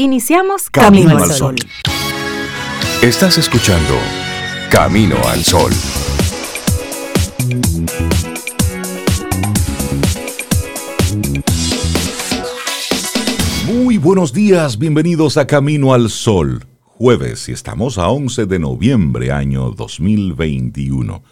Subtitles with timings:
[0.00, 1.56] Iniciamos Camino, al Sol.
[3.02, 3.94] Estás escuchando
[4.70, 5.72] Camino al Sol.
[13.66, 16.64] Muy buenos días, bienvenidos a Camino al Sol.
[16.84, 21.24] Jueves y estamos a 11 de noviembre año 2021.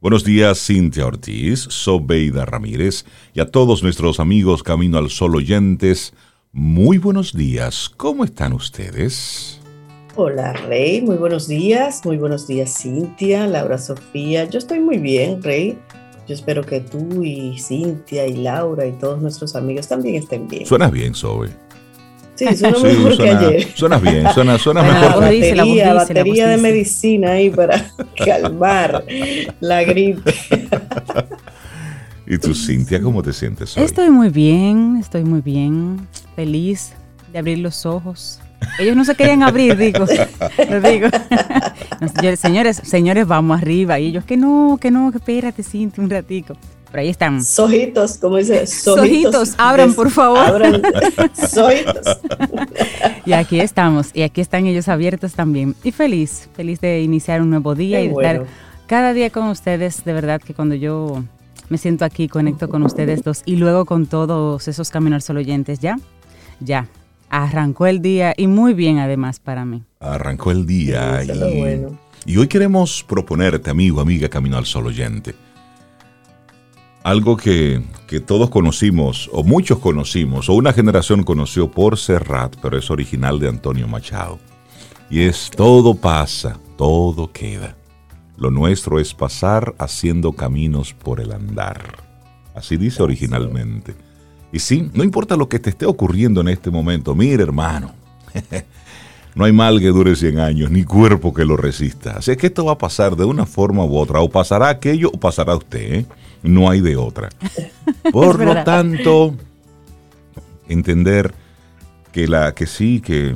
[0.00, 3.04] Buenos días Cintia Ortiz, Sobeida Ramírez
[3.34, 6.14] y a todos nuestros amigos Camino al Sol oyentes.
[6.56, 9.58] Muy buenos días, ¿cómo están ustedes?
[10.14, 15.42] Hola Rey, muy buenos días, muy buenos días Cintia, Laura Sofía, yo estoy muy bien
[15.42, 15.76] Rey,
[16.28, 20.64] yo espero que tú y Cintia y Laura y todos nuestros amigos también estén bien.
[20.64, 21.48] Suenas bien, Sobe.
[22.36, 23.68] Sí, suena mejor que ayer.
[23.74, 25.10] Suenas bien, suena, suena mejor.
[25.10, 27.84] La batería, la batería de medicina ahí para
[28.24, 29.04] calmar
[29.58, 30.32] la gripe.
[32.26, 33.84] ¿Y tú, Cintia, cómo te sientes hoy?
[33.84, 36.94] Estoy muy bien, estoy muy bien, feliz
[37.32, 38.40] de abrir los ojos.
[38.78, 40.06] Ellos no se querían abrir, digo.
[40.70, 41.08] Lo digo.
[42.36, 43.98] señores, señores, vamos arriba.
[43.98, 46.56] Y ellos, que no, que no, que espérate, Cintia, un ratico.
[46.90, 47.44] Pero ahí están.
[47.44, 49.54] Sojitos, como dice, sojitos.
[49.58, 50.38] abran, por favor.
[50.38, 50.80] Abran,
[51.50, 52.20] sojitos.
[53.26, 55.74] Y aquí estamos, y aquí están ellos abiertos también.
[55.82, 58.46] Y feliz, feliz de iniciar un nuevo día y de estar
[58.86, 60.04] cada día con ustedes.
[60.04, 61.24] De verdad que cuando yo
[61.74, 65.80] me siento aquí, conecto con ustedes dos y luego con todos esos caminos solo oyentes.
[65.80, 65.98] ¿Ya?
[66.60, 66.86] Ya.
[67.30, 69.82] Arrancó el día y muy bien además para mí.
[69.98, 75.34] Arrancó el día y, y hoy queremos proponerte, amigo, amiga, Camino al Sol oyente.
[77.02, 82.78] Algo que, que, todos conocimos, o muchos conocimos, o una generación conoció por Serrat, pero
[82.78, 84.38] es original de Antonio Machado.
[85.10, 87.74] Y es todo pasa, todo queda.
[88.36, 92.04] Lo nuestro es pasar haciendo caminos por el andar.
[92.54, 93.94] Así dice originalmente.
[94.52, 97.92] Y sí, no importa lo que te esté ocurriendo en este momento, mire hermano,
[99.34, 102.18] no hay mal que dure 100 años, ni cuerpo que lo resista.
[102.18, 105.10] Así es que esto va a pasar de una forma u otra, o pasará aquello
[105.12, 106.06] o pasará usted, ¿eh?
[106.42, 107.30] no hay de otra.
[108.12, 109.34] Por lo tanto,
[110.68, 111.34] entender
[112.12, 113.34] que, la, que sí, que,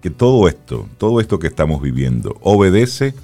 [0.00, 3.14] que todo esto, todo esto que estamos viviendo, obedece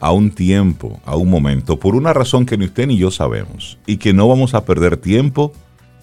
[0.00, 3.78] a un tiempo, a un momento, por una razón que ni usted ni yo sabemos,
[3.86, 5.52] y que no vamos a perder tiempo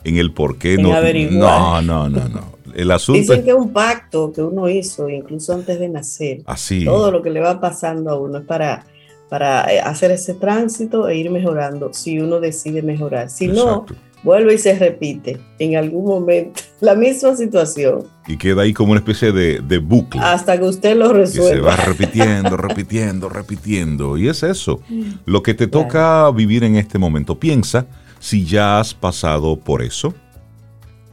[0.03, 0.89] en el por qué no.
[1.31, 2.53] No, no, no, no.
[2.75, 6.41] El asunto Dicen que es un pacto que uno hizo incluso antes de nacer.
[6.45, 6.85] Así.
[6.85, 8.85] Todo lo que le va pasando a uno es para,
[9.29, 13.29] para eh, hacer ese tránsito e ir mejorando, si uno decide mejorar.
[13.29, 13.85] Si no,
[14.23, 18.05] vuelve y se repite en algún momento la misma situación.
[18.27, 20.21] Y queda ahí como una especie de, de bucle.
[20.21, 21.51] Hasta que usted lo resuelva.
[21.51, 24.17] Y se va repitiendo, repitiendo, repitiendo.
[24.17, 24.81] Y es eso.
[25.25, 27.39] Lo que te toca vivir en este momento.
[27.39, 27.85] Piensa
[28.19, 30.13] si ya has pasado por eso,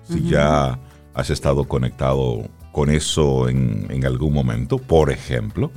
[0.08, 0.78] si ya
[1.12, 5.72] has estado conectado con eso en, en, algún momento, por ejemplo.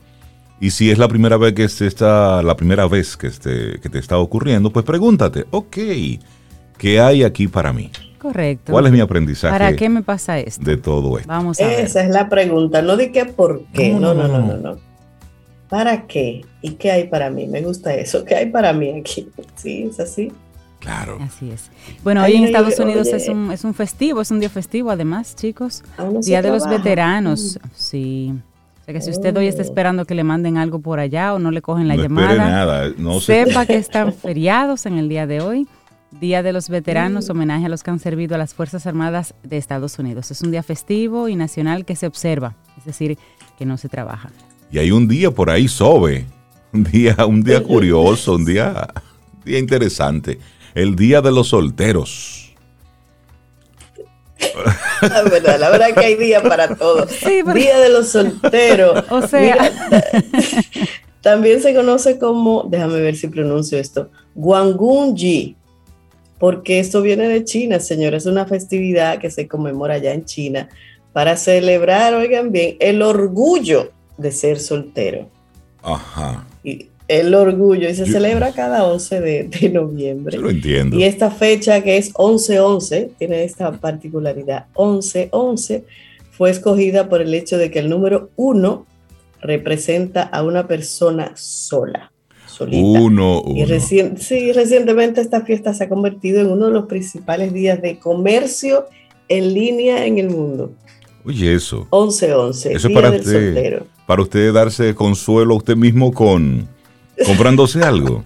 [0.59, 3.99] Y si es la primera vez que está, la primera vez que, este, que te
[3.99, 5.77] está ocurriendo, pues pregúntate, ok,
[6.77, 7.91] ¿Qué hay aquí para mí?
[8.23, 8.71] Correcto.
[8.71, 9.51] ¿Cuál es mi aprendizaje?
[9.51, 10.63] ¿Para qué me pasa esto?
[10.63, 11.27] De todo esto.
[11.27, 13.89] Vamos a Esa es la pregunta, no de qué por qué.
[13.89, 14.77] No no no, no, no,
[15.67, 16.45] ¿Para qué?
[16.61, 17.47] ¿Y qué hay para mí?
[17.47, 18.23] Me gusta eso.
[18.23, 19.27] ¿Qué hay para mí aquí?
[19.55, 20.31] Sí, es así.
[20.79, 21.17] Claro.
[21.21, 21.69] Así es.
[22.03, 25.35] Bueno, hoy en Estados Unidos es un, es un festivo, es un día festivo además,
[25.35, 25.81] chicos.
[26.21, 27.57] Día de los veteranos.
[27.61, 27.67] Mm.
[27.73, 28.33] Sí.
[28.81, 29.65] O sea que si usted hoy está oh.
[29.65, 32.91] esperando que le manden algo por allá o no le cogen la no llamada, nada.
[32.97, 35.67] No sepa que están feriados en el día de hoy.
[36.19, 37.31] Día de los Veteranos, mm.
[37.31, 40.31] homenaje a los que han servido a las Fuerzas Armadas de Estados Unidos.
[40.31, 43.17] Es un día festivo y nacional que se observa, es decir,
[43.57, 44.29] que no se trabaja.
[44.71, 46.25] Y hay un día por ahí, Sobe,
[46.71, 48.87] un día, un día curioso, un día,
[49.43, 50.39] día interesante,
[50.75, 52.55] el Día de los Solteros.
[55.01, 57.09] La verdad, la verdad que hay día para todos.
[57.53, 59.03] Día de los solteros.
[59.09, 59.71] O sea,
[61.21, 65.55] también se conoce como, déjame ver si pronuncio esto, Guangunji
[66.43, 70.67] porque esto viene de China, señores, es una festividad que se conmemora allá en China
[71.13, 75.29] para celebrar, oigan bien, el orgullo de ser soltero.
[75.81, 76.45] Ajá.
[76.61, 80.35] Y el orgullo, y se celebra cada 11 de, noviembre.
[80.35, 80.97] Yo lo entiendo.
[80.97, 85.83] Y esta fecha que es 11-11, tiene esta particularidad, 11-11,
[86.31, 88.85] fue escogida por el hecho de que el número 1
[89.39, 92.11] representa a una persona sola
[92.53, 92.99] solita.
[92.99, 97.81] Uno, Y sí, recientemente esta fiesta se ha convertido en uno de los principales días
[97.81, 98.85] de comercio
[99.27, 100.71] en línea en el mundo.
[101.25, 101.87] Oye, eso.
[101.89, 102.75] 11-11.
[102.75, 106.67] Eso es para usted, para usted darse consuelo a usted mismo con
[107.25, 108.23] comprándose algo.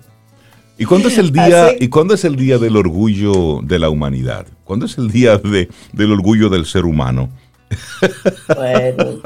[0.80, 4.46] ¿Y cuándo es el día, ¿y cuándo es el día del orgullo de la humanidad?
[4.64, 7.30] ¿Cuándo es el día de, del orgullo del ser humano?
[8.56, 9.22] Bueno,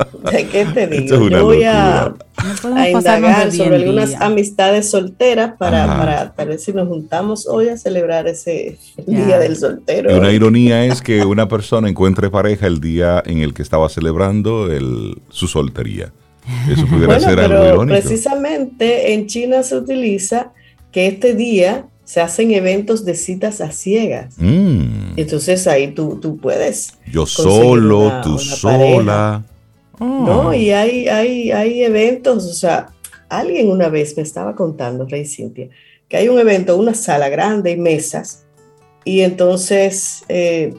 [0.51, 1.29] ¿qué te digo?
[1.29, 2.13] Yo voy a,
[2.89, 8.27] indagar sobre algunas amistades solteras para, para tal vez si nos juntamos hoy a celebrar
[8.27, 10.11] ese Día del Soltero.
[10.11, 13.89] Y una ironía es que una persona encuentre pareja el día en el que estaba
[13.89, 16.11] celebrando el, su soltería.
[16.69, 17.99] Eso pudiera ser algo irónico.
[17.99, 20.51] Precisamente en China se utiliza
[20.91, 24.35] que este día se hacen eventos de citas a ciegas.
[24.37, 25.13] Mm.
[25.15, 26.95] Entonces ahí tú, tú puedes.
[27.09, 29.45] Yo solo, tú sola.
[29.97, 30.55] No, ah.
[30.57, 32.89] y hay, hay, hay eventos, o sea,
[33.29, 35.69] alguien una vez me estaba contando, Rey Cintia,
[36.09, 38.43] que hay un evento, una sala grande y mesas,
[39.05, 40.73] y entonces eh,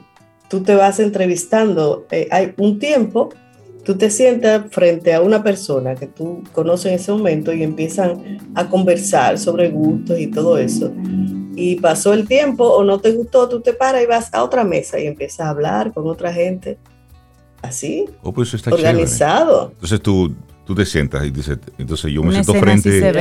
[0.50, 3.30] tú te vas entrevistando, eh, hay un tiempo
[3.84, 8.38] tú te sientas frente a una persona que tú conoces en ese momento y empiezan
[8.54, 10.92] a conversar sobre gustos y todo eso.
[11.54, 14.64] Y pasó el tiempo o no te gustó, tú te paras y vas a otra
[14.64, 16.78] mesa y empiezas a hablar con otra gente.
[17.60, 18.06] Así.
[18.22, 19.70] Oh, pues está organizado.
[19.72, 23.12] Entonces tú, tú te sientas y dices, entonces yo me siento frente.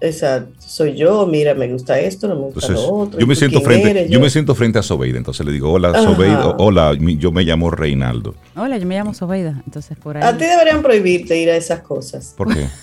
[0.00, 3.18] Exacto, soy yo, mira, me gusta esto, no me gusta lo otro.
[3.18, 4.20] Yo me siento frente, yo?
[4.20, 8.34] me siento frente a Sobeida, entonces le digo, hola Sobeida, hola, yo me llamo Reinaldo.
[8.56, 10.22] Hola, yo me llamo Sobeida, entonces por ahí.
[10.22, 12.34] A ti deberían prohibirte ir a esas cosas.
[12.36, 12.68] ¿Por qué?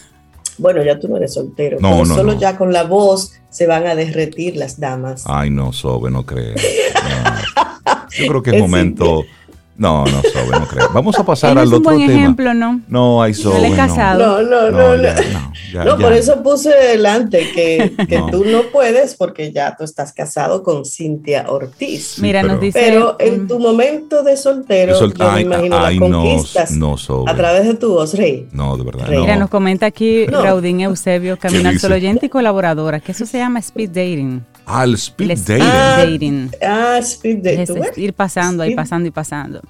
[0.60, 3.88] Bueno, ya tú no eres soltero, no, no, solo ya con la voz se van
[3.88, 5.24] a derretir las damas.
[5.26, 6.54] Ay, no, Sobe, no creo.
[8.20, 9.24] Yo creo que es, momento
[9.76, 10.90] no, no, Sobe, no creo.
[10.94, 11.94] Vamos a pasar al otro tema.
[11.94, 12.82] Es un buen ejemplo, ¿no?
[12.88, 13.76] No, hay Sobe, no.
[13.76, 14.44] casado.
[14.44, 14.98] No, no, no.
[14.98, 20.14] No, no, por eso puse delante que, que tú no puedes porque ya tú estás
[20.14, 22.20] casado con Cintia Ortiz.
[22.20, 22.80] Mira, nos dice...
[22.80, 26.72] Pero en tu momento de soltero, yo me imagino las conquistas
[27.28, 28.48] a través de tu voz, Rey.
[28.52, 33.00] No, de verdad, Mira, nos comenta aquí Raudín Eusebio, Camino al Solo Oyente y colaboradora,
[33.00, 34.44] que eso se llama speed dating.
[34.66, 36.52] Ah, el speed dating.
[36.62, 37.78] Ah, speed dating.
[37.78, 39.62] Es ir pasando, ahí pasando y pasando.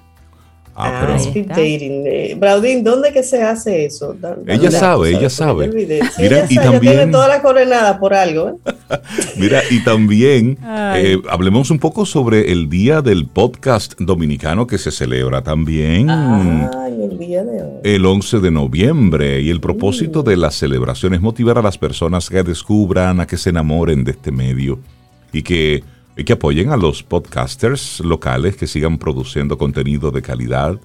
[0.76, 2.04] Ah, ah speed dating.
[2.08, 4.16] Eh, Braudín, ¿dónde que se hace eso?
[4.48, 5.68] ella sabe, ella sabe.
[6.18, 8.50] Mira, y también tiene toda la coordenada por algo.
[8.50, 9.00] ¿eh?
[9.38, 10.58] Mira, y también
[10.96, 16.10] eh, hablemos un poco sobre el día del podcast dominicano que se celebra también.
[16.10, 17.72] el día de hoy.
[17.84, 19.42] El 11 de noviembre.
[19.42, 20.26] Y el propósito mm.
[20.26, 24.12] de la celebración es motivar a las personas que descubran, a que se enamoren de
[24.12, 24.80] este medio
[25.32, 25.84] y que
[26.16, 30.80] y que apoyen a los podcasters locales que sigan produciendo contenido de calidad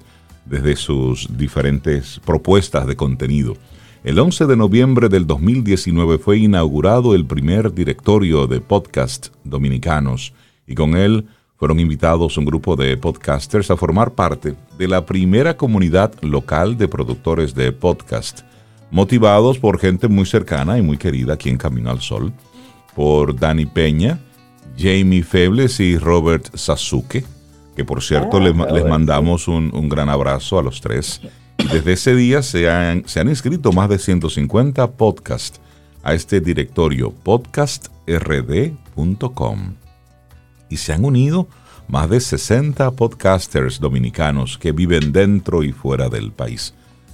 [0.45, 3.55] desde sus diferentes propuestas de contenido.
[4.03, 10.33] El 11 de noviembre del 2019 fue inaugurado el primer directorio de podcast dominicanos
[10.65, 11.27] y con él
[11.57, 16.87] fueron invitados un grupo de podcasters a formar parte de la primera comunidad local de
[16.87, 18.41] productores de podcast,
[18.89, 22.31] motivados por gente muy cercana y muy querida aquí en Camino al Sol,
[22.95, 24.19] por Dani Peña,
[24.77, 27.23] Jamie Febles y Robert Sasuke,
[27.75, 31.21] que por cierto ah, les, mandamos un, gran abrazo a los tres.
[31.57, 35.59] Y desde ese día se han, se han inscrito más de 150 podcasts
[36.03, 39.73] a este directorio podcastrd.com.
[40.69, 41.47] Y se han unido
[41.87, 46.73] más de 60 podcasters dominicanos que viven dentro y fuera del país.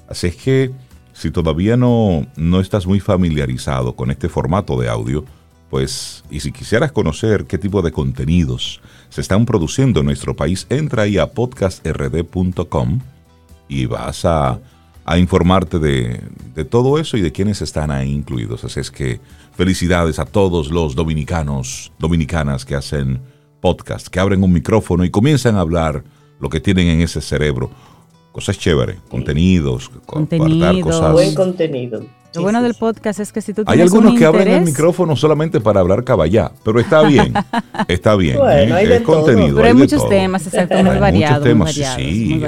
[0.09, 0.71] Así es que
[1.13, 5.23] si todavía no, no estás muy familiarizado con este formato de audio,
[5.69, 10.67] pues, y si quisieras conocer qué tipo de contenidos se están produciendo en nuestro país,
[10.69, 12.99] entra ahí a podcastrd.com
[13.67, 14.59] y vas a,
[15.17, 16.21] informarte de,
[16.55, 18.63] de, todo eso y de quiénes están ahí incluidos.
[18.63, 19.19] Así es que
[19.55, 23.21] felicidades a todos los dominicanos, dominicanas que hacen
[23.61, 26.03] podcast, que abren un micrófono y comienzan a hablar
[26.39, 27.69] lo que tienen en ese cerebro.
[28.31, 31.13] Cosas chéveres, contenidos, contenido, cosas.
[31.13, 32.05] Buen contenido.
[32.35, 35.15] Lo bueno del podcast es que si tú tienes Hay algunos que abren el micrófono
[35.15, 37.33] solamente para hablar caballá, pero está bien,
[37.87, 38.37] está bien.
[38.37, 39.55] Bueno, hay de contenido.
[39.55, 41.55] Pero hay, muchos temas, exacto, muy variados.
[41.55, 42.43] Muchos temas, sí,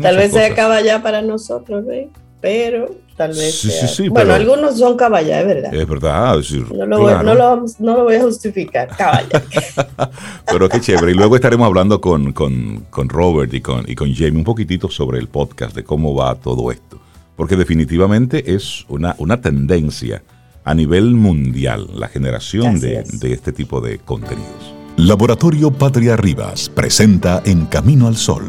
[0.00, 2.08] Tal vez sea caballá para nosotros, ¿eh?
[2.40, 3.86] pero tal vez sí, sea.
[3.86, 5.74] Sí, sí, bueno, algunos son caballá, es verdad.
[5.74, 6.38] Es verdad.
[6.76, 9.42] no, lo voy, no, lo, no, lo voy, a justificar, caballá.
[10.46, 11.12] pero qué chévere.
[11.12, 14.90] Y luego estaremos hablando con, con, con Robert y con, y con Jamie un poquitito
[14.90, 16.98] sobre el podcast, de cómo va todo esto
[17.42, 20.22] porque definitivamente es una, una tendencia
[20.62, 24.72] a nivel mundial la generación de, de, este tipo de contenidos.
[24.96, 28.44] Laboratorio Patria Rivas presenta En Camino al Sol,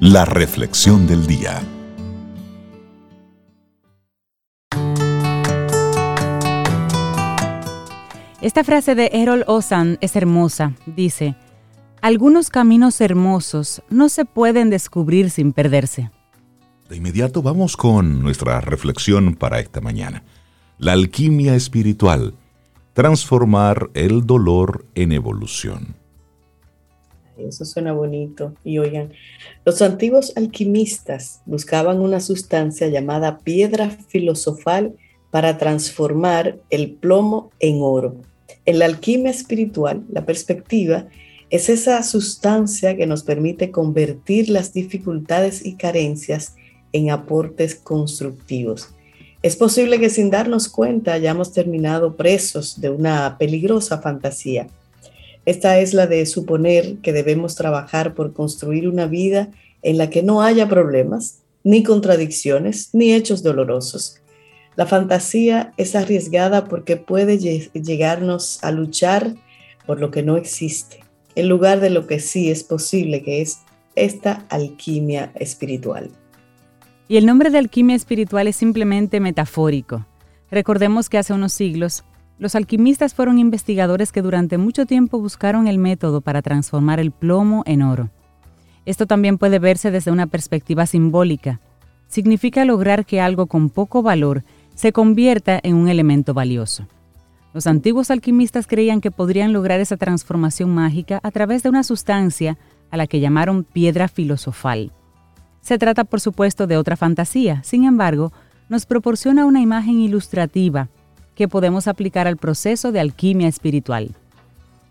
[0.00, 1.62] la reflexión del día.
[8.42, 10.74] Esta frase de Errol Osan es hermosa.
[10.84, 11.36] Dice,
[12.02, 16.10] algunos caminos hermosos no se pueden descubrir sin perderse.
[16.94, 20.22] De inmediato vamos con nuestra reflexión para esta mañana.
[20.78, 22.34] La alquimia espiritual.
[22.92, 25.96] Transformar el dolor en evolución.
[27.36, 28.54] Eso suena bonito.
[28.62, 29.12] Y oigan,
[29.64, 34.94] los antiguos alquimistas buscaban una sustancia llamada piedra filosofal
[35.32, 38.22] para transformar el plomo en oro.
[38.66, 41.08] En la alquimia espiritual, la perspectiva
[41.50, 46.54] es esa sustancia que nos permite convertir las dificultades y carencias
[46.94, 48.88] en aportes constructivos.
[49.42, 54.68] Es posible que sin darnos cuenta hayamos terminado presos de una peligrosa fantasía.
[55.44, 59.50] Esta es la de suponer que debemos trabajar por construir una vida
[59.82, 64.20] en la que no haya problemas, ni contradicciones, ni hechos dolorosos.
[64.76, 69.34] La fantasía es arriesgada porque puede llegarnos a luchar
[69.86, 71.00] por lo que no existe,
[71.34, 73.58] en lugar de lo que sí es posible, que es
[73.94, 76.10] esta alquimia espiritual.
[77.06, 80.06] Y el nombre de alquimia espiritual es simplemente metafórico.
[80.50, 82.04] Recordemos que hace unos siglos,
[82.38, 87.62] los alquimistas fueron investigadores que durante mucho tiempo buscaron el método para transformar el plomo
[87.66, 88.10] en oro.
[88.86, 91.60] Esto también puede verse desde una perspectiva simbólica.
[92.08, 94.42] Significa lograr que algo con poco valor
[94.74, 96.86] se convierta en un elemento valioso.
[97.52, 102.58] Los antiguos alquimistas creían que podrían lograr esa transformación mágica a través de una sustancia
[102.90, 104.90] a la que llamaron piedra filosofal.
[105.64, 108.34] Se trata, por supuesto, de otra fantasía, sin embargo,
[108.68, 110.90] nos proporciona una imagen ilustrativa
[111.34, 114.14] que podemos aplicar al proceso de alquimia espiritual.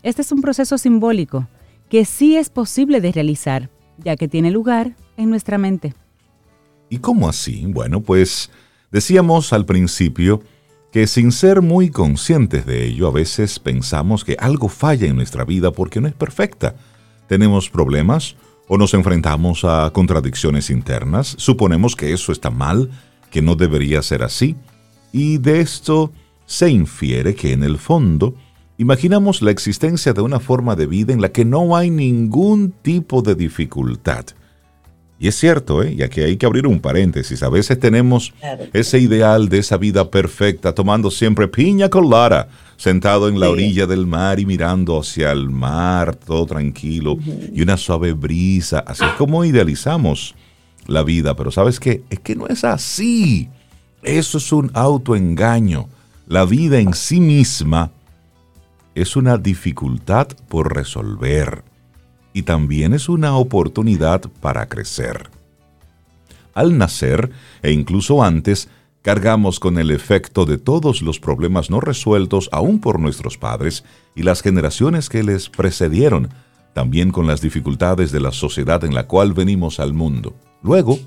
[0.02, 1.46] Este es un proceso simbólico
[1.88, 5.94] que sí es posible de realizar, ya que tiene lugar en nuestra mente.
[6.90, 7.66] ¿Y cómo así?
[7.68, 8.50] Bueno, pues
[8.90, 10.42] decíamos al principio
[10.90, 15.44] que sin ser muy conscientes de ello, a veces pensamos que algo falla en nuestra
[15.44, 16.74] vida porque no es perfecta.
[17.28, 18.34] Tenemos problemas,
[18.68, 22.90] o nos enfrentamos a contradicciones internas, suponemos que eso está mal,
[23.30, 24.56] que no debería ser así,
[25.12, 26.12] y de esto
[26.46, 28.34] se infiere que en el fondo
[28.78, 33.22] imaginamos la existencia de una forma de vida en la que no hay ningún tipo
[33.22, 34.26] de dificultad.
[35.18, 35.94] Y es cierto, ¿eh?
[35.96, 37.42] y aquí hay que abrir un paréntesis.
[37.42, 38.34] A veces tenemos
[38.72, 42.48] ese ideal de esa vida perfecta, tomando siempre piña colada,
[42.84, 47.16] sentado en la orilla del mar y mirando hacia el mar, todo tranquilo,
[47.50, 48.80] y una suave brisa.
[48.80, 50.34] Así es como idealizamos
[50.86, 51.34] la vida.
[51.34, 52.04] Pero ¿sabes qué?
[52.10, 53.48] Es que no es así.
[54.02, 55.88] Eso es un autoengaño.
[56.26, 57.90] La vida en sí misma
[58.94, 61.64] es una dificultad por resolver
[62.34, 65.30] y también es una oportunidad para crecer.
[66.52, 67.30] Al nacer,
[67.62, 68.68] e incluso antes,
[69.04, 73.84] cargamos con el efecto de todos los problemas no resueltos aún por nuestros padres
[74.16, 76.30] y las generaciones que les precedieron,
[76.72, 80.34] también con las dificultades de la sociedad en la cual venimos al mundo.
[80.62, 80.98] Luego,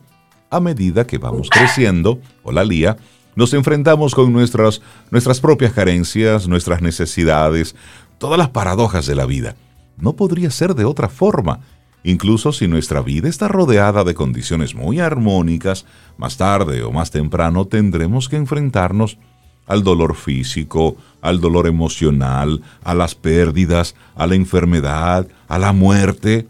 [0.51, 2.97] a medida que vamos creciendo, o la lía,
[3.35, 7.75] nos enfrentamos con nuestras, nuestras propias carencias, nuestras necesidades,
[8.19, 9.55] todas las paradojas de la vida.
[9.97, 11.61] No podría ser de otra forma.
[12.07, 15.85] Incluso si nuestra vida está rodeada de condiciones muy armónicas,
[16.15, 19.17] más tarde o más temprano tendremos que enfrentarnos
[19.65, 26.47] al dolor físico, al dolor emocional, a las pérdidas, a la enfermedad, a la muerte.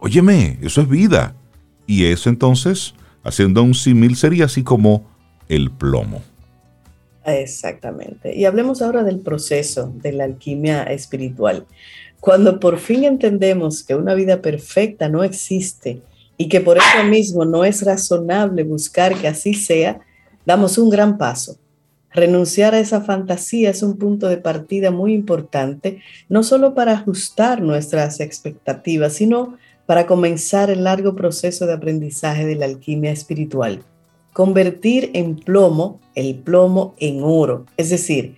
[0.00, 1.36] Óyeme, eso es vida.
[1.86, 5.06] Y eso entonces, haciendo un símil, sería así como
[5.48, 6.24] el plomo.
[7.24, 8.34] Exactamente.
[8.34, 11.66] Y hablemos ahora del proceso de la alquimia espiritual.
[12.20, 16.00] Cuando por fin entendemos que una vida perfecta no existe
[16.36, 20.00] y que por eso mismo no es razonable buscar que así sea,
[20.44, 21.56] damos un gran paso.
[22.12, 27.60] Renunciar a esa fantasía es un punto de partida muy importante, no solo para ajustar
[27.60, 33.82] nuestras expectativas, sino para comenzar el largo proceso de aprendizaje de la alquimia espiritual.
[34.32, 38.36] Convertir en plomo el plomo en oro, es decir,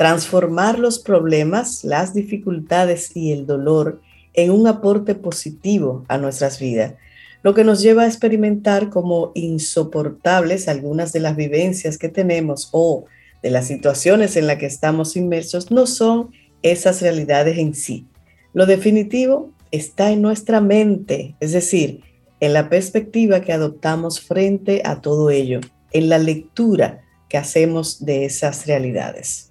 [0.00, 4.00] transformar los problemas, las dificultades y el dolor
[4.32, 6.94] en un aporte positivo a nuestras vidas,
[7.42, 13.04] lo que nos lleva a experimentar como insoportables algunas de las vivencias que tenemos o
[13.42, 16.30] de las situaciones en las que estamos inmersos no son
[16.62, 18.06] esas realidades en sí.
[18.54, 22.00] Lo definitivo está en nuestra mente, es decir,
[22.40, 25.60] en la perspectiva que adoptamos frente a todo ello,
[25.92, 29.49] en la lectura que hacemos de esas realidades.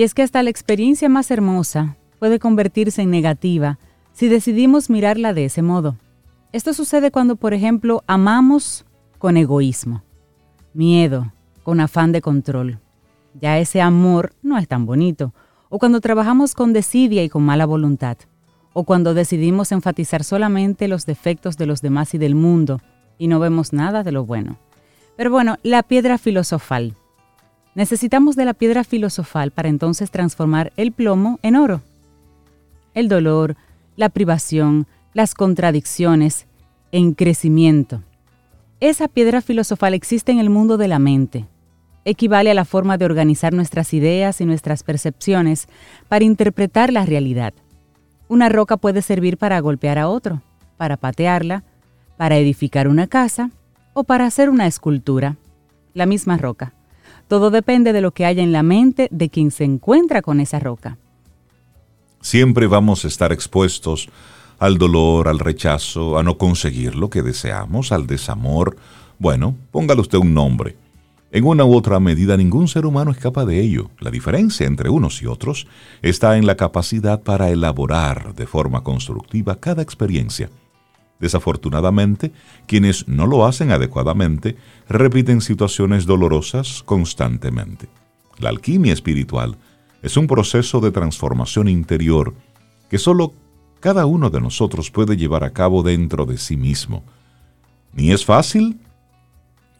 [0.00, 3.78] Y es que hasta la experiencia más hermosa puede convertirse en negativa
[4.14, 5.98] si decidimos mirarla de ese modo.
[6.52, 8.86] Esto sucede cuando, por ejemplo, amamos
[9.18, 10.02] con egoísmo,
[10.72, 12.78] miedo, con afán de control.
[13.42, 15.34] Ya ese amor no es tan bonito.
[15.68, 18.16] O cuando trabajamos con desidia y con mala voluntad.
[18.72, 22.80] O cuando decidimos enfatizar solamente los defectos de los demás y del mundo
[23.18, 24.56] y no vemos nada de lo bueno.
[25.18, 26.94] Pero bueno, la piedra filosofal
[27.74, 31.82] Necesitamos de la piedra filosofal para entonces transformar el plomo en oro.
[32.94, 33.56] El dolor,
[33.96, 36.46] la privación, las contradicciones,
[36.92, 38.02] en crecimiento.
[38.80, 41.46] Esa piedra filosofal existe en el mundo de la mente.
[42.04, 45.68] Equivale a la forma de organizar nuestras ideas y nuestras percepciones
[46.08, 47.52] para interpretar la realidad.
[48.28, 50.40] Una roca puede servir para golpear a otro,
[50.76, 51.62] para patearla,
[52.16, 53.50] para edificar una casa
[53.92, 55.36] o para hacer una escultura.
[55.94, 56.72] La misma roca.
[57.30, 60.58] Todo depende de lo que haya en la mente de quien se encuentra con esa
[60.58, 60.98] roca.
[62.20, 64.08] Siempre vamos a estar expuestos
[64.58, 68.76] al dolor, al rechazo, a no conseguir lo que deseamos, al desamor.
[69.20, 70.74] Bueno, póngale usted un nombre.
[71.30, 73.90] En una u otra medida ningún ser humano escapa de ello.
[74.00, 75.68] La diferencia entre unos y otros
[76.02, 80.50] está en la capacidad para elaborar de forma constructiva cada experiencia.
[81.20, 82.32] Desafortunadamente,
[82.66, 84.56] quienes no lo hacen adecuadamente
[84.88, 87.88] repiten situaciones dolorosas constantemente.
[88.38, 89.58] La alquimia espiritual
[90.02, 92.34] es un proceso de transformación interior
[92.88, 93.34] que solo
[93.80, 97.04] cada uno de nosotros puede llevar a cabo dentro de sí mismo.
[97.92, 98.80] Ni es fácil,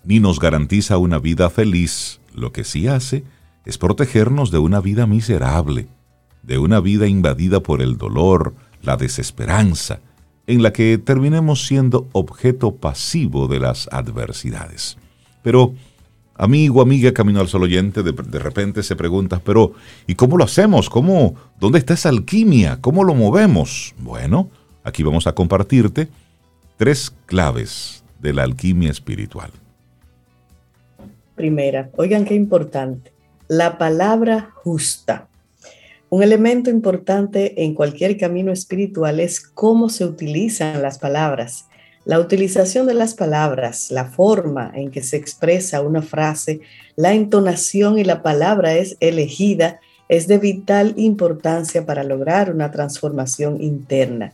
[0.05, 2.21] ni nos garantiza una vida feliz.
[2.35, 3.25] Lo que sí hace
[3.65, 5.89] es protegernos de una vida miserable,
[6.43, 10.01] de una vida invadida por el dolor, la desesperanza,
[10.51, 14.99] en la que terminemos siendo objeto pasivo de las adversidades.
[15.45, 15.75] Pero,
[16.35, 19.75] amigo, amiga, camino al sol oyente, de, de, repente se pregunta, pero
[20.09, 20.91] ¿y cómo lo hacemos?
[20.91, 21.37] ¿Cómo?
[21.61, 22.81] ¿Dónde está esa alquimia?
[22.81, 23.95] ¿Cómo lo movemos?
[23.99, 24.51] Bueno,
[24.83, 26.09] aquí vamos a compartirte
[26.77, 29.53] tres claves de la alquimia espiritual.
[31.37, 33.13] Primera, oigan qué importante,
[33.47, 35.29] la palabra justa.
[36.11, 41.67] Un elemento importante en cualquier camino espiritual es cómo se utilizan las palabras.
[42.05, 46.63] La utilización de las palabras, la forma en que se expresa una frase,
[46.97, 53.63] la entonación y la palabra es elegida es de vital importancia para lograr una transformación
[53.63, 54.33] interna.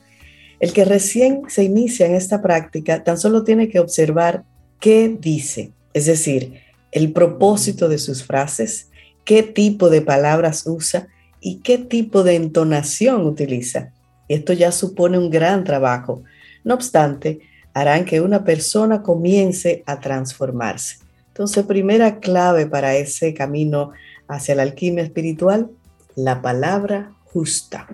[0.59, 4.45] El que recién se inicia en esta práctica tan solo tiene que observar
[4.81, 6.55] qué dice, es decir,
[6.91, 8.89] el propósito de sus frases,
[9.27, 11.09] qué tipo de palabras usa
[11.41, 13.93] y qué tipo de entonación utiliza.
[14.29, 16.23] Esto ya supone un gran trabajo.
[16.65, 17.41] No obstante,
[17.75, 20.99] harán que una persona comience a transformarse.
[21.29, 23.93] Entonces, primera clave para ese camino
[24.27, 25.71] hacia la alquimia espiritual,
[26.15, 27.87] la palabra justa.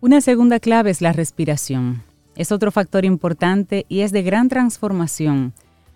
[0.00, 2.02] Una segunda clave es la respiración.
[2.36, 5.54] Es otro factor importante y es de gran transformación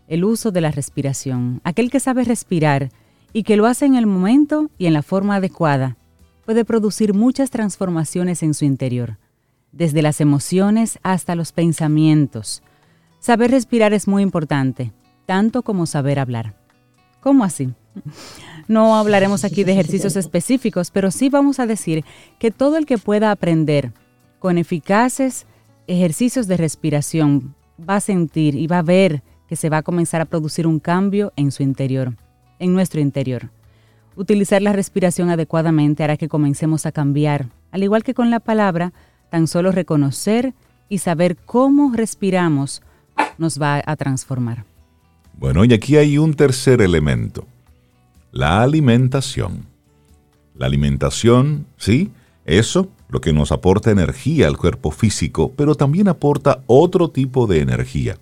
[0.08, 1.60] el uso de la respiración.
[1.64, 2.90] Aquel que sabe respirar
[3.32, 5.96] y que lo hace en el momento y en la forma adecuada
[6.44, 9.18] puede producir muchas transformaciones en su interior
[9.72, 12.62] desde las emociones hasta los pensamientos.
[13.18, 14.92] Saber respirar es muy importante,
[15.26, 16.54] tanto como saber hablar.
[17.20, 17.70] ¿Cómo así?
[18.68, 22.04] No hablaremos aquí de ejercicios específicos, pero sí vamos a decir
[22.38, 23.92] que todo el que pueda aprender
[24.38, 25.46] con eficaces
[25.86, 27.54] ejercicios de respiración
[27.88, 30.78] va a sentir y va a ver que se va a comenzar a producir un
[30.78, 32.16] cambio en su interior,
[32.58, 33.50] en nuestro interior.
[34.16, 38.92] Utilizar la respiración adecuadamente hará que comencemos a cambiar, al igual que con la palabra,
[39.32, 40.52] Tan solo reconocer
[40.90, 42.82] y saber cómo respiramos
[43.38, 44.66] nos va a transformar.
[45.38, 47.46] Bueno, y aquí hay un tercer elemento,
[48.30, 49.64] la alimentación.
[50.54, 52.10] La alimentación, sí,
[52.44, 57.60] eso, lo que nos aporta energía al cuerpo físico, pero también aporta otro tipo de
[57.60, 58.18] energía.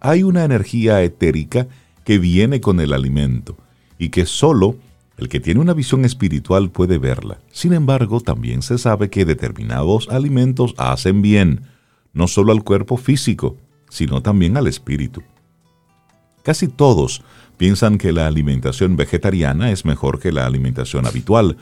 [0.00, 1.66] Hay una energía etérica
[2.02, 3.58] que viene con el alimento
[3.98, 4.76] y que solo
[5.16, 7.38] el que tiene una visión espiritual puede verla.
[7.50, 11.62] Sin embargo, también se sabe que determinados alimentos hacen bien,
[12.12, 13.56] no solo al cuerpo físico,
[13.88, 15.22] sino también al espíritu.
[16.42, 17.22] Casi todos
[17.56, 21.56] piensan que la alimentación vegetariana es mejor que la alimentación habitual,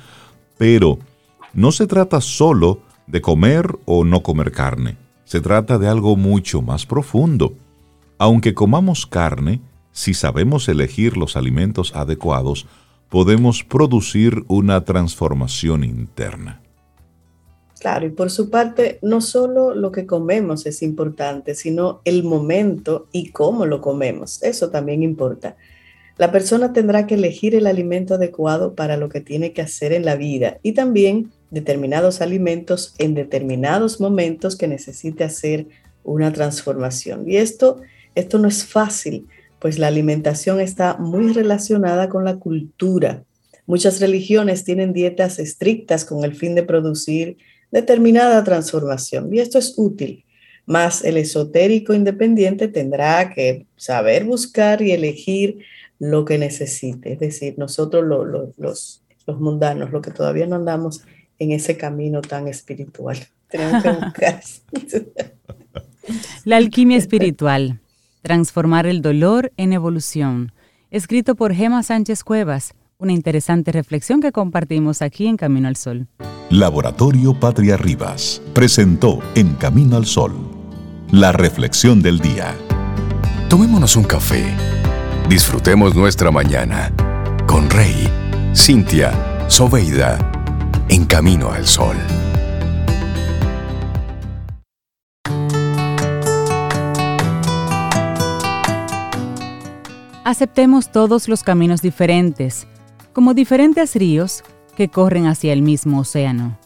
[0.59, 0.99] pero
[1.53, 6.63] no se trata solo de comer o no comer carne, se trata de algo mucho
[6.63, 7.55] más profundo.
[8.19, 9.61] Aunque comamos carne,
[9.93, 12.67] si sabemos elegir los alimentos adecuados,
[13.15, 16.61] podemos producir una transformación interna.
[17.79, 23.07] Claro, y por su parte, no solo lo que comemos es importante, sino el momento
[23.13, 24.43] y cómo lo comemos.
[24.43, 25.55] Eso también importa.
[26.19, 30.05] La persona tendrá que elegir el alimento adecuado para lo que tiene que hacer en
[30.05, 35.69] la vida y también determinados alimentos en determinados momentos que necesite hacer
[36.03, 37.31] una transformación.
[37.31, 37.81] Y esto,
[38.17, 39.29] esto no es fácil
[39.65, 43.25] pues la alimentación está muy relacionada con la cultura.
[43.65, 47.39] Muchas religiones tienen dietas estrictas con el fin de producir
[47.71, 50.27] determinada transformación y esto es útil.
[50.67, 55.61] Más el esotérico independiente tendrá que saber buscar y elegir
[55.99, 57.15] lo que necesite.
[57.15, 61.05] Es decir, nosotros los, los mundanos, los que todavía no andamos
[61.39, 63.17] en ese camino tan espiritual.
[63.49, 64.43] Tenemos que buscar.
[66.45, 67.81] La alquimia espiritual.
[68.25, 70.53] Transformar el dolor en evolución.
[70.91, 72.73] Escrito por Gema Sánchez Cuevas.
[72.97, 76.09] Una interesante reflexión que compartimos aquí en Camino al Sol.
[76.49, 80.33] Laboratorio Patria Rivas presentó En Camino al Sol
[81.11, 82.55] la reflexión del día.
[83.51, 84.43] Tomémonos un café.
[85.29, 86.95] Disfrutemos nuestra mañana
[87.47, 88.09] con Rey,
[88.57, 89.13] Cintia,
[89.49, 90.19] Soveida,
[90.89, 91.97] en Camino al Sol.
[100.25, 102.67] Aceptemos todos los caminos diferentes,
[103.13, 104.43] como diferentes ríos
[104.75, 106.59] que corren hacia el mismo océano.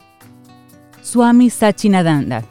[1.03, 2.44] Swami Sachinadanda.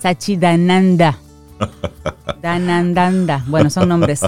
[0.00, 1.16] Sachidananda.
[2.42, 3.44] Danandanda.
[3.46, 4.22] Bueno, son nombres.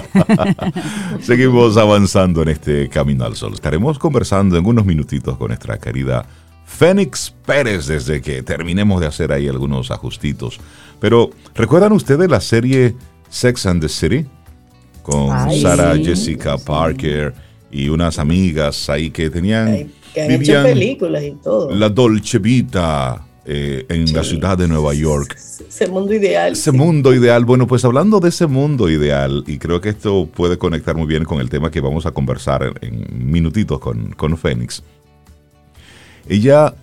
[1.19, 3.53] Seguimos avanzando en este Camino al Sol.
[3.53, 6.25] Estaremos conversando en unos minutitos con nuestra querida
[6.65, 10.61] Fénix Pérez desde que terminemos de hacer ahí algunos ajustitos.
[11.01, 12.95] Pero, ¿recuerdan ustedes la serie
[13.29, 14.25] Sex and the City?
[15.03, 15.29] Con
[15.61, 17.33] Sarah Jessica Parker
[17.69, 19.91] y unas amigas ahí que tenían...
[20.13, 21.69] que han hecho películas y todo.
[21.69, 25.35] La Dolce Vita eh, en la ciudad de Nueva York.
[25.35, 26.53] Ese mundo ideal.
[26.53, 27.43] Ese mundo ideal.
[27.43, 31.25] Bueno, pues hablando de ese mundo ideal, y creo que esto puede conectar muy bien
[31.25, 34.81] con el tema que vamos a conversar en, minutitos con, con Fénix.
[36.29, 36.73] Ella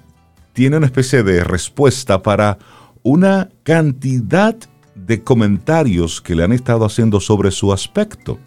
[0.53, 2.59] tiene una especie de respuesta para
[3.03, 4.55] una cantidad
[5.07, 8.39] de comentarios que le han estado haciendo sobre su aspecto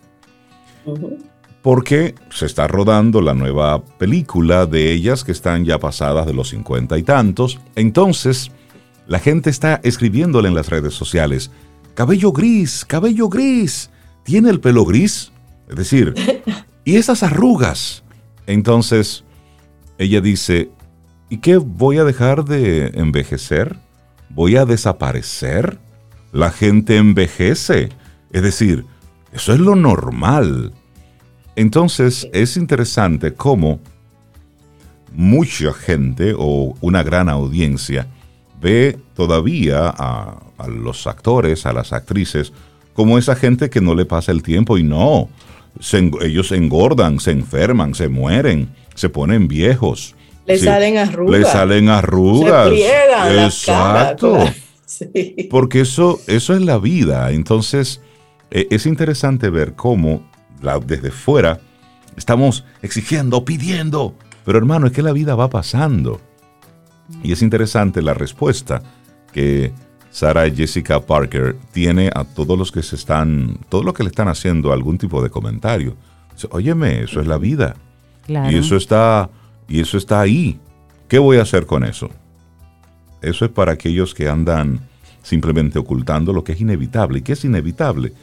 [1.63, 6.49] porque se está rodando la nueva película de ellas que están ya pasadas de los
[6.49, 7.59] cincuenta y tantos.
[7.75, 8.51] Entonces,
[9.07, 11.51] la gente está escribiéndole en las redes sociales,
[11.95, 13.89] cabello gris, cabello gris,
[14.23, 15.31] tiene el pelo gris,
[15.69, 16.13] es decir,
[16.83, 18.03] y esas arrugas.
[18.45, 19.23] Entonces,
[19.97, 20.69] ella dice,
[21.29, 23.77] ¿y qué voy a dejar de envejecer?
[24.29, 25.79] ¿Voy a desaparecer?
[26.33, 27.89] La gente envejece.
[28.31, 28.85] Es decir,
[29.31, 30.73] eso es lo normal.
[31.55, 33.79] Entonces es interesante cómo
[35.11, 38.07] mucha gente o una gran audiencia
[38.59, 42.53] ve todavía a, los actores, a las actrices,
[42.93, 45.29] como esa gente que no le pasa el tiempo y no,
[46.21, 50.15] ellos engordan, se enferman, se mueren, se ponen viejos.
[50.45, 51.39] Le salen arrugas.
[51.39, 52.69] Le salen arrugas.
[52.69, 54.37] Se Exacto.
[55.49, 57.31] Porque eso, eso es la vida.
[57.31, 58.01] Entonces,
[58.51, 60.23] e, es interesante ver cómo
[60.85, 61.59] desde fuera,
[62.15, 66.21] estamos exigiendo, pidiendo, pero hermano, es que la vida va pasando.
[67.21, 68.81] Y es interesante la respuesta
[69.33, 69.73] que
[70.09, 74.27] Sara Jessica Parker tiene a todos los que se están, todos los que le están
[74.27, 75.95] haciendo algún tipo de comentario.
[76.49, 77.75] Óyeme, eso es la vida.
[78.27, 79.29] Y eso está,
[79.67, 80.59] y eso está ahí.
[81.07, 82.09] ¿Qué voy a hacer con eso?
[83.23, 84.81] Eso es para aquellos que andan
[85.21, 87.19] simplemente ocultando lo que es inevitable.
[87.19, 88.13] ¿Y qué es inevitable?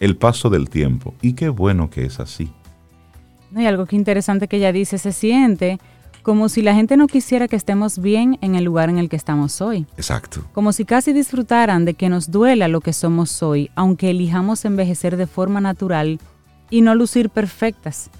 [0.00, 1.14] el paso del tiempo.
[1.22, 2.50] Y qué bueno que es así.
[3.54, 5.78] y algo que interesante que ella dice, se siente
[6.22, 9.16] como si la gente no quisiera que estemos bien en el lugar en el que
[9.16, 9.86] estamos hoy.
[9.96, 10.44] Exacto.
[10.52, 15.16] Como si casi disfrutaran de que nos duela lo que somos hoy, aunque elijamos envejecer
[15.16, 16.20] de forma natural
[16.68, 18.10] y no lucir perfectas.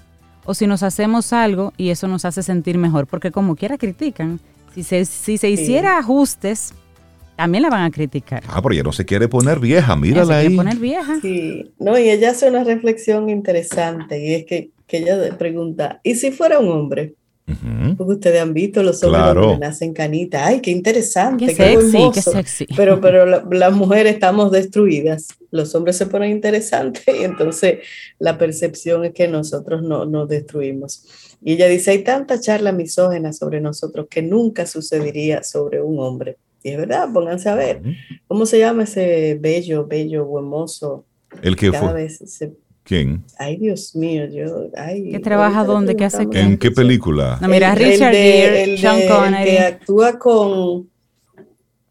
[0.45, 4.39] O si nos hacemos algo y eso nos hace sentir mejor, porque como quiera critican.
[4.73, 6.73] Si se, si se hiciera ajustes,
[7.35, 8.43] también la van a criticar.
[8.47, 10.45] Ah, pero ella no se quiere poner vieja, mírala ahí.
[10.45, 11.19] Se quiere poner vieja.
[11.21, 16.15] Sí, no, y ella hace una reflexión interesante y es que, que ella pregunta, ¿y
[16.15, 17.15] si fuera un hombre?
[17.97, 20.43] Porque ustedes han visto los hombres que nacen canitas.
[20.45, 22.67] Ay, qué interesante, qué, sexy, qué sexy.
[22.75, 25.29] Pero, pero las mujeres estamos destruidas.
[25.49, 27.79] Los hombres se ponen interesantes y entonces
[28.19, 31.05] la percepción es que nosotros no nos destruimos.
[31.41, 36.37] Y ella dice, hay tanta charla misógena sobre nosotros que nunca sucedería sobre un hombre.
[36.63, 37.81] Y es verdad, pónganse a ver.
[38.27, 41.05] ¿Cómo se llama ese bello, bello, hermoso?
[41.41, 42.09] El que fue.
[42.83, 43.23] ¿Quién?
[43.37, 44.69] Ay, Dios mío, yo.
[44.75, 45.95] Ay, ¿Qué trabaja dónde?
[45.95, 46.27] ¿Qué hace?
[46.33, 47.37] ¿En qué película?
[47.39, 49.49] No, mira, Richard Gere, Sean Connery.
[49.49, 50.89] que actúa con.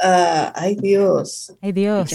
[0.01, 1.55] Uh, ay, Dios.
[1.61, 2.11] Ay, Dios.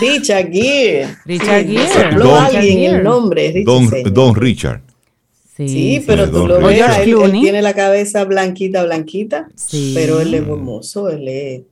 [0.00, 1.08] Richard Gere.
[1.24, 2.04] Richard Gere.
[2.04, 3.64] Habló alguien el nombre.
[3.64, 4.82] Don, Don Richard.
[5.56, 9.48] Sí, pero tú lo ves, él, tiene la cabeza blanquita, blanquita,
[9.94, 11.62] pero él es hermoso, él es,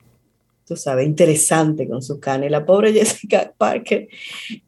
[0.65, 2.47] tú sabes, interesante con su cana.
[2.47, 4.07] Y la pobre Jessica Parker,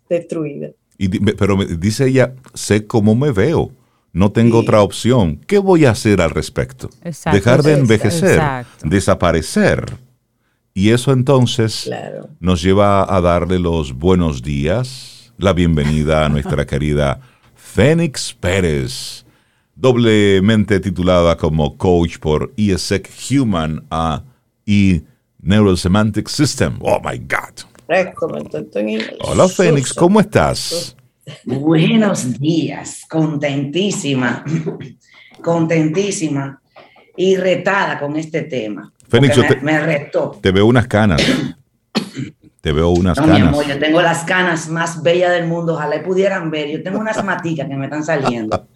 [0.08, 0.70] destruida.
[1.00, 3.72] Y, pero dice ella, sé cómo me veo,
[4.14, 5.38] no tengo otra opción.
[5.48, 6.90] ¿Qué voy a hacer al respecto?
[7.32, 8.40] Dejar de envejecer,
[8.84, 9.86] desaparecer.
[10.76, 11.90] Y eso entonces
[12.40, 17.20] nos lleva a darle los buenos días, la bienvenida a nuestra querida
[17.78, 19.24] Fénix Pérez,
[19.76, 23.86] doblemente titulada como coach por ESEC Human
[24.66, 25.04] y
[25.40, 26.80] Neurosemantic System.
[26.82, 27.68] Oh my God.
[29.20, 30.98] Hola Fénix, ¿cómo estás?
[31.46, 34.44] Buenos días, contentísima,
[35.44, 36.60] contentísima
[37.16, 38.92] y retada con este tema.
[39.08, 40.40] Fénix, me, retó.
[40.42, 41.22] Te veo unas canas.
[42.68, 43.40] Te veo unas canas.
[43.40, 45.76] Mi amor, yo tengo las canas más bellas del mundo.
[45.76, 46.68] Ojalá pudieran ver.
[46.68, 48.68] Yo tengo unas maticas que me están saliendo.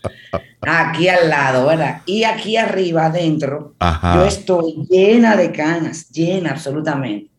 [0.62, 2.02] Aquí al lado, ¿verdad?
[2.06, 7.32] Y aquí arriba, adentro, yo estoy llena de canas, llena absolutamente.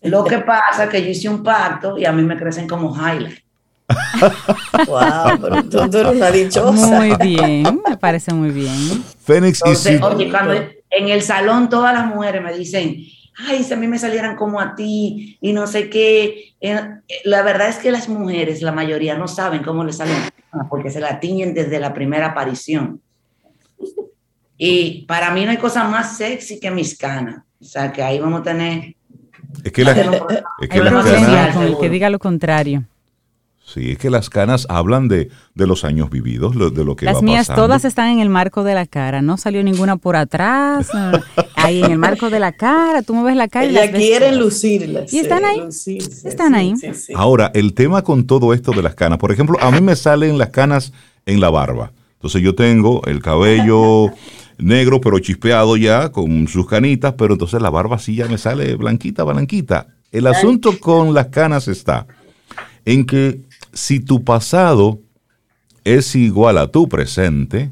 [0.00, 2.96] Lo que pasa es que yo hice un pacto y a mí me crecen como
[2.96, 3.38] highlight.
[4.86, 6.86] wow, pero tú, eres una dichosa.
[6.86, 9.04] Muy bien, me parece muy bien.
[9.22, 9.96] Fénix y si...
[9.96, 13.04] Oye, cuando en el salón todas las mujeres me dicen,
[13.36, 16.54] ay, si a mí me salieran como a ti y no sé qué.
[16.60, 16.80] Eh,
[17.24, 20.16] la verdad es que las mujeres, la mayoría, no saben cómo les salen
[20.68, 23.00] porque se la tiñen desde la primera aparición.
[24.56, 27.42] Y para mí no hay cosa más sexy que mis canas.
[27.60, 28.94] O sea, que ahí vamos a tener...
[29.64, 32.84] Es que, la, es que, la que diga lo contrario.
[33.72, 37.46] Sí, es que las canas hablan de, los años vividos, de lo que Las mías
[37.46, 40.88] todas están en el marco de la cara, no salió ninguna por atrás,
[41.54, 44.40] ahí en el marco de la cara, tú me ves la cara y las quieren
[44.40, 45.12] lucirlas.
[45.12, 45.62] Y están ahí,
[46.24, 46.74] están ahí.
[47.14, 50.36] Ahora, el tema con todo esto de las canas, por ejemplo, a mí me salen
[50.36, 50.92] las canas
[51.24, 51.92] en la barba.
[52.14, 54.10] Entonces yo tengo el cabello
[54.58, 58.74] negro pero chispeado ya, con sus canitas, pero entonces la barba sí ya me sale
[58.74, 59.86] blanquita, blanquita.
[60.10, 62.08] El asunto con las canas está
[62.84, 65.00] en que si tu pasado
[65.84, 67.70] es igual a tu presente,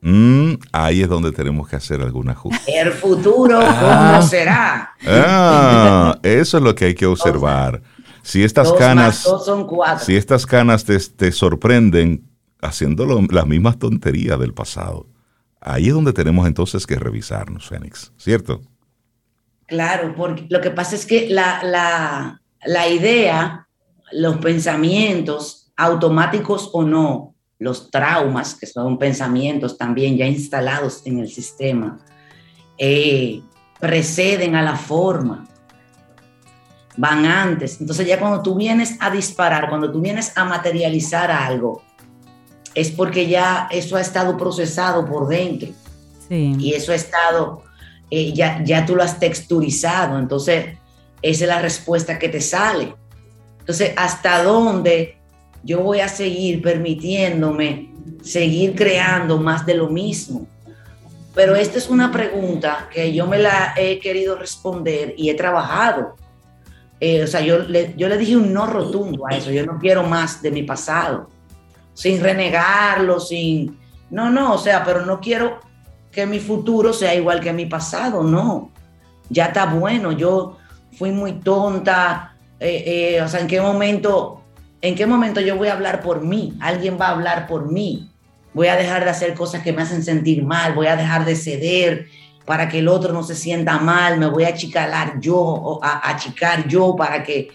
[0.00, 2.80] mm, ahí es donde tenemos que hacer algún ajuste.
[2.80, 4.22] El futuro, ¿cómo ah.
[4.22, 4.94] será?
[5.06, 7.82] Ah, eso es lo que hay que observar.
[8.22, 9.26] Si estas canas,
[10.00, 12.28] si estas canas te, sorprenden
[12.60, 15.06] haciendo las mismas tonterías del pasado,
[15.60, 18.60] ahí es donde tenemos entonces que revisarnos, Fénix, ¿cierto?
[19.66, 23.68] Claro, porque lo que pasa es que la, la, la idea
[24.12, 31.28] los pensamientos, automáticos o no, los traumas, que son pensamientos también ya instalados en el
[31.28, 31.98] sistema,
[32.78, 33.42] eh,
[33.78, 35.46] preceden a la forma,
[36.96, 37.80] van antes.
[37.80, 41.82] Entonces ya cuando tú vienes a disparar, cuando tú vienes a materializar algo,
[42.74, 45.70] es porque ya eso ha estado procesado por dentro.
[46.30, 47.64] Y eso ha estado,
[48.08, 50.16] eh, ya, ya tú lo has texturizado.
[50.16, 50.78] Entonces,
[51.22, 52.94] esa es la respuesta que te sale.
[53.60, 55.16] Entonces, ¿hasta dónde
[55.62, 57.90] yo voy a seguir permitiéndome
[58.22, 60.46] seguir creando más de lo mismo?
[61.34, 66.16] Pero esta es una pregunta que yo me la he querido responder y he trabajado.
[66.98, 69.50] Eh, o sea, yo le, yo le dije un no rotundo a eso.
[69.50, 71.28] Yo no quiero más de mi pasado.
[71.94, 73.78] Sin renegarlo, sin...
[74.10, 75.60] No, no, o sea, pero no quiero
[76.10, 78.72] que mi futuro sea igual que mi pasado, no.
[79.28, 80.56] Ya está bueno, yo
[80.98, 82.29] fui muy tonta,
[82.60, 84.42] eh, eh, o sea, en qué momento,
[84.82, 88.10] en qué momento yo voy a hablar por mí, alguien va a hablar por mí,
[88.52, 91.36] voy a dejar de hacer cosas que me hacen sentir mal, voy a dejar de
[91.36, 92.06] ceder
[92.44, 96.10] para que el otro no se sienta mal, me voy a achicalar yo, o a,
[96.10, 97.48] achicar yo para que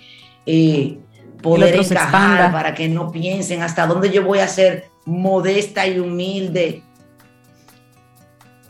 [0.45, 0.97] eh,
[1.41, 6.81] poder encajar, para que no piensen hasta dónde yo voy a ser modesta y humilde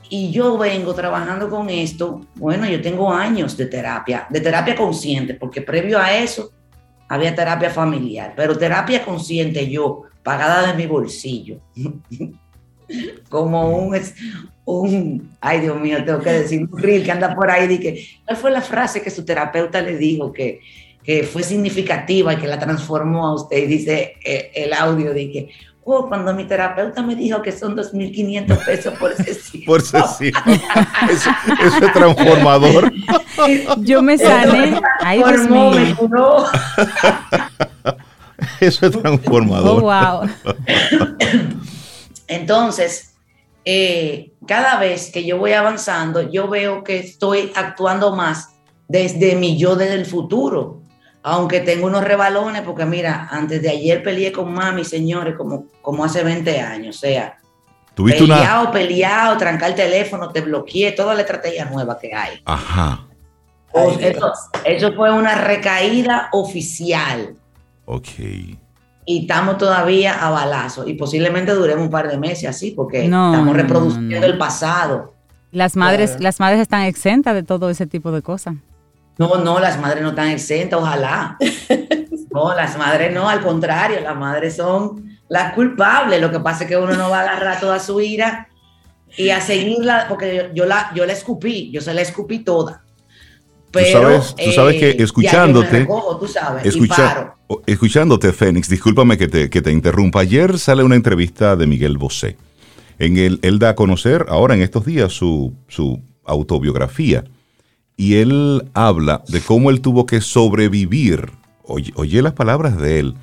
[0.09, 5.33] y yo vengo trabajando con esto, bueno, yo tengo años de terapia, de terapia consciente,
[5.33, 6.51] porque previo a eso
[7.07, 11.59] había terapia familiar, pero terapia consciente yo, pagada de mi bolsillo.
[13.29, 13.99] Como un,
[14.65, 18.37] un, ay Dios mío, tengo que decir, un reel que anda por ahí, que, ¿cuál
[18.37, 20.59] fue la frase que su terapeuta le dijo que,
[21.03, 23.57] que fue significativa y que la transformó a usted?
[23.57, 25.49] Y dice eh, el audio de que
[25.87, 29.63] Oh, cuando mi terapeuta me dijo que son 2.500 pesos por sesión.
[29.67, 30.33] por sesión.
[31.07, 32.91] Eso, es transformador.
[33.77, 34.81] Yo me sané.
[35.01, 35.71] Ahí Dios mío.
[38.59, 39.77] Eso es transformador.
[39.77, 40.29] Oh, wow.
[42.27, 43.13] Entonces,
[43.63, 48.55] eh, cada vez que yo voy avanzando, yo veo que estoy actuando más
[48.87, 50.81] desde mi yo del futuro
[51.27, 56.05] aunque tengo unos rebalones, porque mira, antes de ayer peleé con mami, señores, como, como
[56.05, 57.39] hace 20 años, o sea,
[57.95, 58.71] ¿Tuviste peleado, una...
[58.71, 62.43] peleado, trancar el teléfono, te bloqueé, toda la estrategia nueva que hay.
[62.45, 63.07] Ajá.
[64.65, 67.35] eso, fue una recaída oficial.
[67.85, 68.09] Ok.
[69.07, 73.55] Y estamos todavía a balazo y posiblemente duremos un par de meses así, porque estamos
[73.55, 75.15] reproduciendo el pasado.
[75.51, 78.53] Las madres, las madres están exentas de todo ese tipo de cosas.
[79.17, 81.37] No, no, las madres no están exentas, ojalá.
[82.31, 86.19] No, las madres no, al contrario, las madres son las culpables.
[86.19, 88.49] Lo que pasa es que uno no va a agarrar toda su ira
[89.15, 92.83] y a seguirla, porque yo, la, yo la escupí, yo se la escupí toda.
[93.71, 95.87] sabes, tú sabes que escuchándote,
[97.65, 100.19] escuchándote, Fénix, discúlpame que te, que te interrumpa.
[100.19, 102.35] Ayer sale una entrevista de Miguel Bosé.
[102.99, 107.23] En el, él da a conocer ahora en estos días su, su autobiografía
[107.97, 111.31] y él habla de cómo él tuvo que sobrevivir.
[111.63, 113.15] Oye, oye las palabras de él.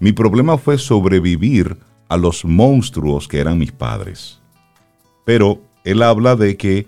[0.00, 1.76] Mi problema fue sobrevivir
[2.08, 4.40] a los monstruos que eran mis padres.
[5.24, 6.86] Pero él habla de que,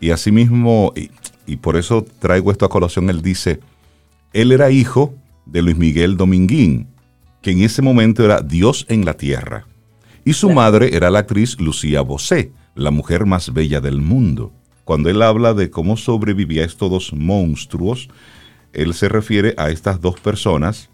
[0.00, 1.10] y asimismo, y,
[1.46, 3.60] y por eso traigo esto a colación, él dice,
[4.32, 5.14] él era hijo
[5.46, 6.88] de Luis Miguel Dominguín,
[7.42, 9.66] que en ese momento era Dios en la tierra.
[10.24, 14.52] Y su madre era la actriz Lucía Bosé, la mujer más bella del mundo.
[14.90, 18.08] Cuando él habla de cómo sobrevivía a estos dos monstruos,
[18.72, 20.90] él se refiere a estas dos personas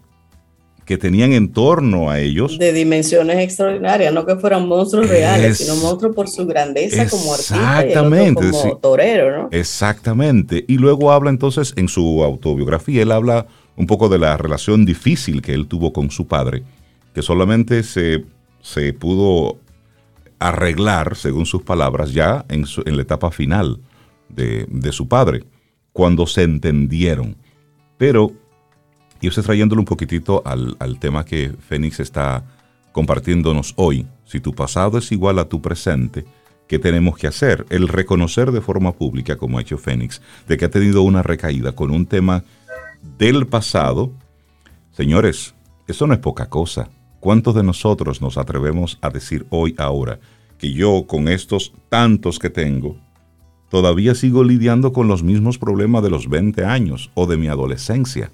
[0.85, 2.59] que tenían en torno a ellos.
[2.59, 7.87] De dimensiones extraordinarias, no que fueran monstruos reales, sino monstruos por su grandeza como artista
[7.87, 9.49] y como torero, ¿no?
[9.51, 10.63] Exactamente.
[10.67, 15.41] Y luego habla entonces en su autobiografía, él habla un poco de la relación difícil
[15.41, 16.61] que él tuvo con su padre,
[17.15, 18.25] que solamente se,
[18.61, 19.57] se pudo
[20.37, 23.79] arreglar, según sus palabras, ya en, en la etapa final
[24.29, 25.43] de, su padre,
[25.93, 27.35] cuando se entendieron.
[27.97, 28.33] Pero
[29.19, 32.43] y usted trayéndolo un poquitito al, tema que Fénix está
[32.91, 34.07] compartiéndonos hoy.
[34.25, 36.25] Si tu pasado es igual a tu presente,
[36.67, 37.65] ¿qué tenemos que hacer?
[37.69, 41.71] El reconocer de forma pública, como ha hecho Fénix, de que ha tenido una recaída
[41.71, 42.43] con un tema
[43.17, 44.11] del pasado.
[44.91, 45.55] Señores,
[45.87, 46.89] eso no es poca cosa.
[47.19, 50.19] ¿Cuántos de nosotros nos atrevemos a decir hoy, ahora,
[50.59, 52.97] que yo con estos tantos que tengo,
[53.69, 58.31] todavía sigo lidiando con los mismos problemas de los 20 años o de mi adolescencia?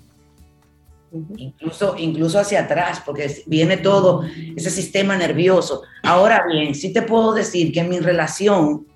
[1.38, 4.24] incluso, incluso hacia atrás, porque viene todo
[4.56, 5.84] ese sistema nervioso.
[6.02, 8.88] Ahora bien, sí te puedo decir que mi relación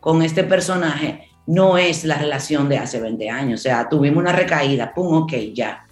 [0.00, 3.60] con este personaje no es la relación de hace 20 años.
[3.60, 5.86] O sea, tuvimos una recaída, pum, ok, ya.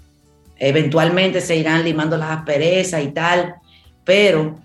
[0.56, 3.54] Eventualmente se irán limando las asperezas y tal,
[4.04, 4.56] pero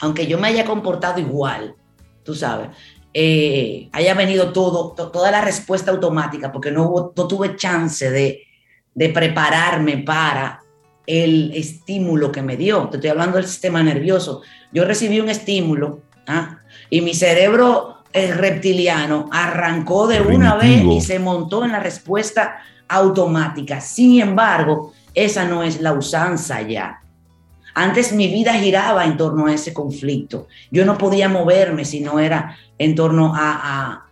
[0.00, 1.74] aunque yo me haya comportado igual,
[2.24, 2.68] tú sabes,
[3.14, 8.42] eh, haya venido todo, toda la respuesta automática, porque no, hubo, no tuve chance de,
[8.94, 10.62] de prepararme para
[11.06, 12.88] el estímulo que me dio.
[12.88, 14.42] Te estoy hablando del sistema nervioso.
[14.72, 16.58] Yo recibí un estímulo ¿ah?
[16.90, 22.58] y mi cerebro el reptiliano arrancó de una vez y se montó en la respuesta
[22.88, 23.80] automática.
[23.80, 27.02] Sin embargo, esa no es la usanza ya.
[27.78, 30.48] Antes mi vida giraba en torno a ese conflicto.
[30.72, 34.04] Yo no podía moverme si no era en torno a,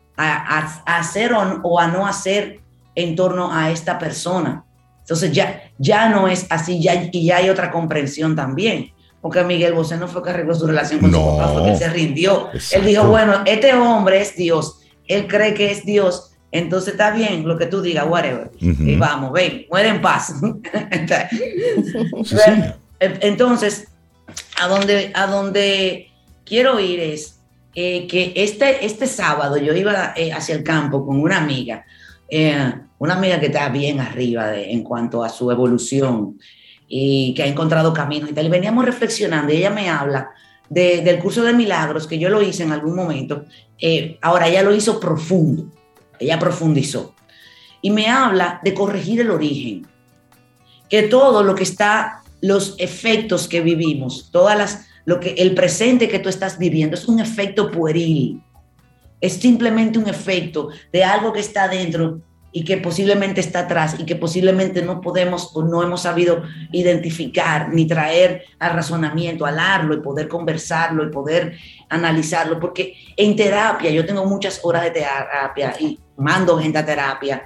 [0.87, 2.61] hacer o, o a no hacer
[2.95, 4.65] en torno a esta persona.
[5.01, 8.93] Entonces ya, ya no es así, ya, y ya hay otra comprensión también.
[9.21, 11.89] Porque Miguel Bosé no fue que arregló su relación con su papá, fue que se
[11.89, 12.51] rindió.
[12.71, 17.49] Él dijo, bueno, este hombre es Dios, él cree que es Dios, entonces está bien
[17.49, 18.49] lo que tú digas, whatever.
[18.61, 20.35] Y vamos, ven, muere en paz.
[23.01, 23.89] Entonces,
[24.61, 26.11] a donde, a donde
[26.45, 27.41] quiero ir es
[27.75, 31.85] eh, que este, este sábado yo iba eh, hacia el campo con una amiga.
[32.29, 36.39] Eh, una amiga que está bien arriba en cuanto a su evolución
[36.89, 38.47] y que ha encontrado caminos y tal.
[38.47, 40.31] Y veníamos reflexionando ella me habla
[40.69, 43.45] del curso de milagros que yo lo hice en algún momento.
[44.23, 45.71] Ahora ella lo hizo profundo,
[46.19, 47.15] ella profundizó.
[47.83, 49.87] Y me habla de corregir el origen,
[50.89, 56.09] que todo lo que está, los efectos que vivimos, todas las, lo que el presente
[56.09, 58.43] que tú estás viviendo es un efecto pueril.
[59.21, 62.21] Es simplemente un efecto de algo que está dentro
[62.53, 67.73] y que posiblemente está atrás y que posiblemente no podemos o no hemos sabido identificar
[67.73, 74.07] ni traer al razonamiento, hablarlo y poder conversarlo y poder analizarlo, porque en terapia, yo
[74.07, 77.43] tengo muchas horas de terapia y mando gente a terapia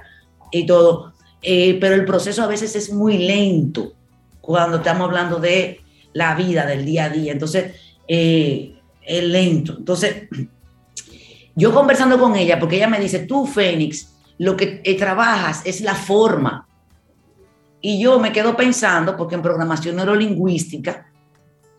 [0.49, 3.93] y todo, eh, pero el proceso a veces es muy lento
[4.41, 5.81] cuando estamos hablando de
[6.13, 7.75] la vida del día a día, entonces
[8.07, 9.75] eh, es lento.
[9.77, 10.27] Entonces,
[11.55, 15.81] yo conversando con ella, porque ella me dice, tú, Fénix, lo que eh, trabajas es
[15.81, 16.67] la forma.
[17.79, 21.07] Y yo me quedo pensando, porque en programación neurolingüística,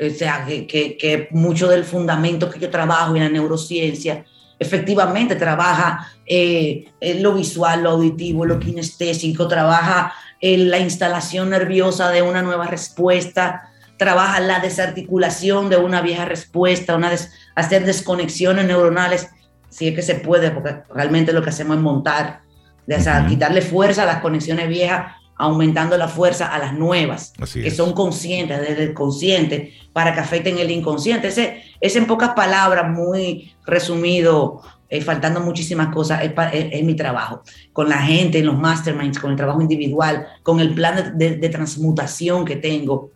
[0.00, 4.24] o sea, que, que, mucho del fundamento que yo trabajo en la neurociencia,
[4.58, 6.86] efectivamente trabaja eh,
[7.20, 10.12] lo visual, lo auditivo, lo kinestésico, trabaja
[10.42, 16.96] en la instalación nerviosa de una nueva respuesta, trabaja la desarticulación de una vieja respuesta,
[16.96, 17.12] una
[17.54, 19.28] hacer desconexiones neuronales,
[19.70, 22.40] si es que se puede, porque realmente lo que hacemos es montar
[22.86, 27.92] de quitarle fuerza a las conexiones viejas aumentando la fuerza a las nuevas, que son
[27.94, 31.28] conscientes, desde el consciente, para que afecten el inconsciente.
[31.28, 34.62] Ese es en pocas palabras, muy resumido,
[34.92, 39.38] eh, faltando muchísimas cosas, es, mi trabajo, con la gente, en los masterminds, con el
[39.38, 43.10] trabajo individual, con el plan de, transmutación que tengo.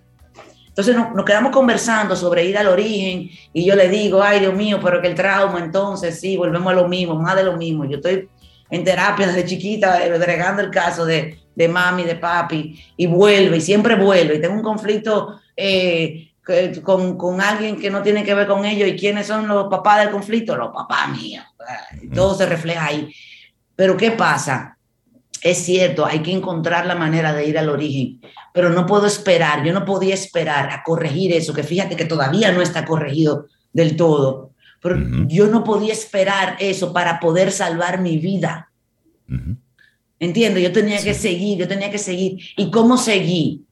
[0.69, 4.81] Entonces nos, quedamos conversando sobre ir al origen y yo le digo, ay Dios mío,
[4.83, 7.85] pero que el trauma, entonces sí, volvemos a lo mismo, más de lo mismo.
[7.85, 8.27] Yo estoy
[8.71, 13.61] en terapia desde chiquita, regando el caso de, de mami, de papi, y vuelve, y
[13.61, 16.33] siempre vuelve, y tengo un conflicto eh,
[16.83, 20.01] con, con, alguien que no tiene que ver con ellos, y quiénes son los papás
[20.01, 21.45] del conflicto, los papás míos,
[22.15, 23.13] todo se refleja ahí.
[23.75, 24.79] Pero ¿qué pasa?
[25.43, 28.21] Es cierto, hay que encontrar la manera de ir al origen,
[28.55, 32.53] pero no puedo esperar, yo no podía esperar a corregir eso, que fíjate que todavía
[32.53, 38.19] no está corregido del todo, pero yo no podía esperar eso para poder salvar mi
[38.19, 38.71] vida.
[40.19, 42.39] Entiendo, yo tenía que seguir, yo tenía que seguir.
[42.57, 43.66] ¿Y cómo seguí?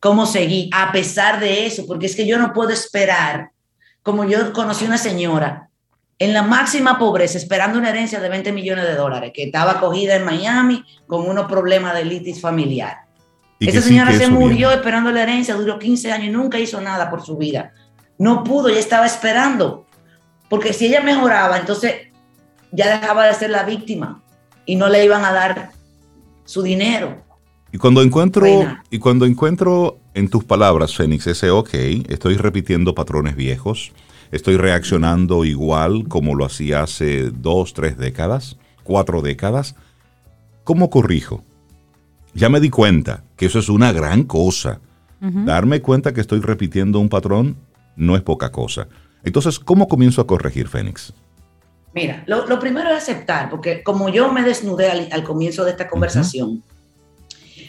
[0.00, 0.70] ¿Cómo seguí?
[0.72, 3.50] A pesar de eso, porque es que yo no puedo esperar,
[4.02, 5.68] como yo conocí una señora
[6.18, 10.16] en la máxima pobreza, esperando una herencia de 20 millones de dólares, que estaba acogida
[10.16, 13.08] en Miami con unos problemas de litis familiar.
[13.60, 17.24] Esa señora se murió esperando la herencia, duró 15 años y nunca hizo nada por
[17.24, 17.72] su vida.
[18.16, 19.86] No pudo, ya estaba esperando.
[20.48, 22.08] Porque si ella mejoraba, entonces
[22.72, 24.22] ya dejaba de ser la víctima
[24.64, 25.70] y no le iban a dar
[26.44, 27.24] su dinero.
[27.72, 28.46] Y cuando encuentro,
[28.90, 31.70] y cuando encuentro en tus palabras, Fénix, ese ok,
[32.08, 33.92] estoy repitiendo patrones viejos,
[34.30, 39.74] estoy reaccionando igual como lo hacía hace dos, tres décadas, cuatro décadas,
[40.64, 41.44] ¿cómo corrijo?
[42.34, 44.80] Ya me di cuenta que eso es una gran cosa.
[45.20, 47.56] Darme cuenta que estoy repitiendo un patrón
[47.96, 48.86] no es poca cosa.
[49.24, 51.12] Entonces, ¿cómo comienzo a corregir, Fénix?
[51.92, 56.62] Mira, lo, primero es aceptar, porque como yo me desnudé al, comienzo de esta conversación,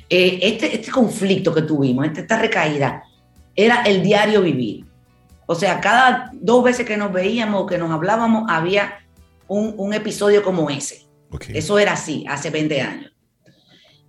[0.10, 3.04] eh, este, este, conflicto que tuvimos, este, esta recaída,
[3.56, 4.86] era el diario vivir.
[5.46, 9.00] O sea, cada dos veces que nos veíamos o que nos hablábamos, había
[9.48, 11.08] un, episodio como ese.
[11.54, 13.12] Eso era así, hace 20 años.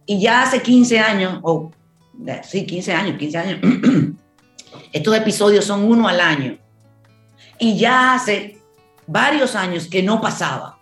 [0.07, 1.71] Y ya hace 15 años, o
[2.43, 3.61] sí, 15 años, 15 años,
[4.93, 6.59] estos episodios son uno al año.
[7.59, 8.59] Y ya hace
[9.07, 10.80] varios años que no pasaba.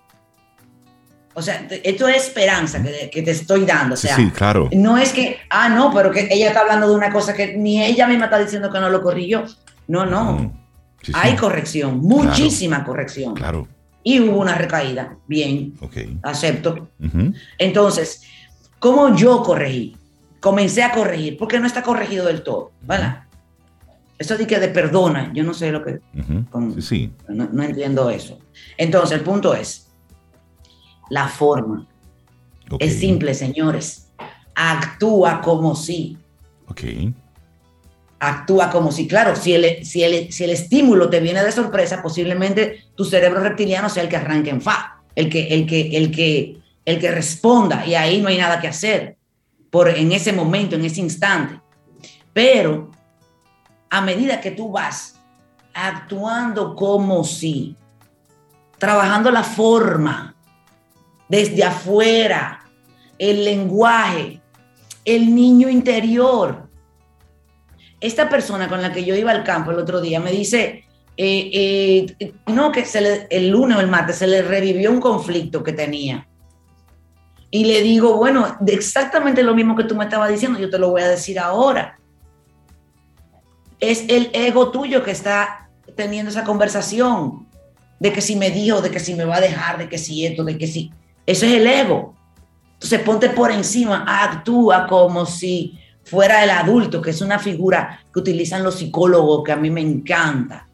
[1.39, 3.95] O sea, esto es esperanza que, te estoy dando.
[3.95, 4.69] O sea, sí, claro.
[4.73, 7.81] No es que, ah, no, pero que ella está hablando de una cosa que ni
[7.81, 9.45] ella misma está diciendo que no lo corrigió.
[9.87, 10.33] No, no.
[10.33, 10.53] Mm,
[11.15, 13.35] Hay corrección, muchísima corrección.
[13.35, 13.69] Claro.
[14.03, 15.17] Y hubo una recaída.
[15.29, 15.75] Bien.
[15.81, 15.97] Ok.
[16.23, 16.89] Acepto.
[17.57, 18.23] Entonces,
[18.81, 19.97] ¿cómo yo corregí?
[20.41, 22.73] Comencé a corregir, porque no está corregido del todo.
[22.83, 23.25] ¿Verdad?
[24.19, 26.01] Eso de que de perdona, yo no sé lo que...
[26.81, 28.41] sí, No, entiendo eso.
[28.77, 29.88] Entonces, el punto es,
[31.11, 31.87] la forma.
[32.79, 34.09] Es simple, señores.
[34.55, 36.19] Actúa como si.
[36.69, 36.83] Ok.
[38.21, 42.03] Actúa como si, claro, si el, si, el, si el estímulo te viene de sorpresa,
[42.03, 46.11] posiblemente tu cerebro reptiliano sea el que arranque en fa, el que, el que, el
[46.11, 49.17] que, el que responda, y ahí no hay nada que hacer
[49.71, 51.61] por, en ese momento, en ese instante.
[52.33, 52.91] Pero
[53.89, 55.19] a medida que tú vas
[55.73, 57.77] actuando como si,
[58.79, 60.35] trabajando la forma,
[61.29, 62.65] desde afuera,
[63.19, 64.41] el lenguaje,
[65.05, 66.69] el niño interior.
[68.01, 70.85] Esta persona con la que yo iba al campo el otro día me dice,
[71.17, 72.85] eh, eh, no, que
[73.31, 76.27] el lunes o el martes se le revivió un conflicto que tenía.
[77.51, 80.91] Y le digo, bueno, exactamente lo mismo que tú me estabas diciendo, yo te lo
[80.91, 81.99] voy a decir ahora
[83.81, 87.47] es el ego tuyo que está teniendo esa conversación
[88.01, 90.27] de que si me dijo, de que si me va a dejar, de que si
[90.27, 90.93] esto, de que si...
[91.29, 92.15] Eso es el ego.
[92.73, 98.21] Entonces ponte por encima, actúa como si fuera el adulto, que es una figura que
[98.21, 100.67] utilizan los psicólogos, que a mí me encanta.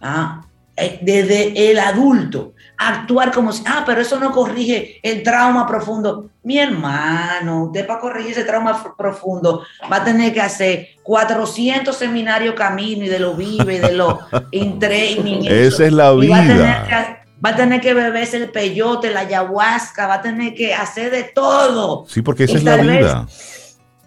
[0.00, 0.40] ¿Ah?
[0.76, 6.30] Eh, desde el adulto, actuar como si, ah, pero eso no corrige el trauma profundo.
[6.44, 12.54] Mi hermano, usted para corregir ese trauma profundo va a tener que hacer 400 seminarios
[12.54, 14.20] camino y de lo vive, de lo
[14.52, 15.40] in training.
[15.42, 16.36] Esa es la vida.
[16.36, 21.24] Va a, tener que, beberse el peyote, la ayahuasca, va a tener que hacer de
[21.24, 22.04] todo.
[22.08, 23.26] Sí, porque esa es la vida.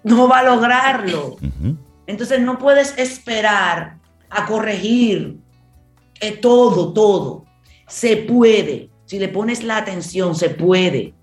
[0.03, 1.37] No va a lograrlo.
[2.07, 3.97] Entonces no puedes esperar
[4.29, 5.37] a corregir
[6.21, 7.45] eh, todo, todo.
[7.87, 8.89] Se puede.
[9.05, 11.13] Si le pones la atención, se puede.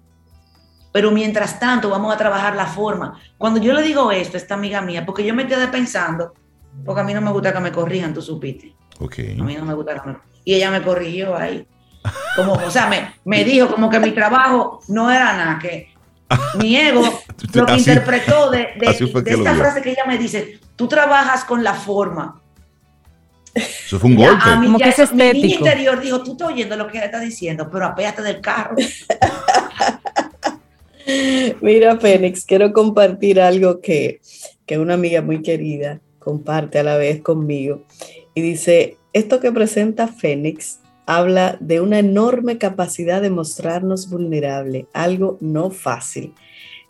[0.92, 3.20] Pero mientras tanto, vamos a trabajar la forma.
[3.36, 6.32] Cuando yo le digo esto a esta amiga mía, porque yo me quedé pensando,
[6.84, 8.74] porque a mí no me gusta que me corrijan, tú supiste.
[8.98, 9.38] Okay.
[9.38, 11.66] A mí no me gusta que me Y ella me corrigió ahí.
[12.34, 15.88] Como, o sea, me, me dijo como que mi trabajo no era nada, que
[16.58, 17.02] Mi ego
[17.54, 22.40] lo que interpretó de, esta frase que ella me dice, tú trabajas con la forma.
[23.54, 24.42] Eso fue un golpe.
[24.44, 27.68] A mí, ya, que mi interior dijo, tú estás oyendo lo que ella está diciendo,
[27.70, 28.76] pero apéate del carro.
[31.60, 34.20] Mira, Fénix, quiero compartir algo que,
[34.66, 37.84] que una amiga muy querida comparte a la vez conmigo.
[38.34, 45.38] Y dice, esto que presenta Fénix habla de una enorme capacidad de mostrarnos vulnerable, algo
[45.40, 46.34] no fácil.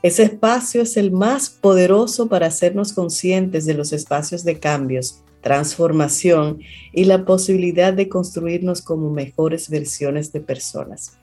[0.02, 6.60] Ese espacio es el más poderoso para hacernos conscientes de los espacios de cambios, transformación
[6.92, 11.18] y la posibilidad de construirnos como mejores versiones de personas.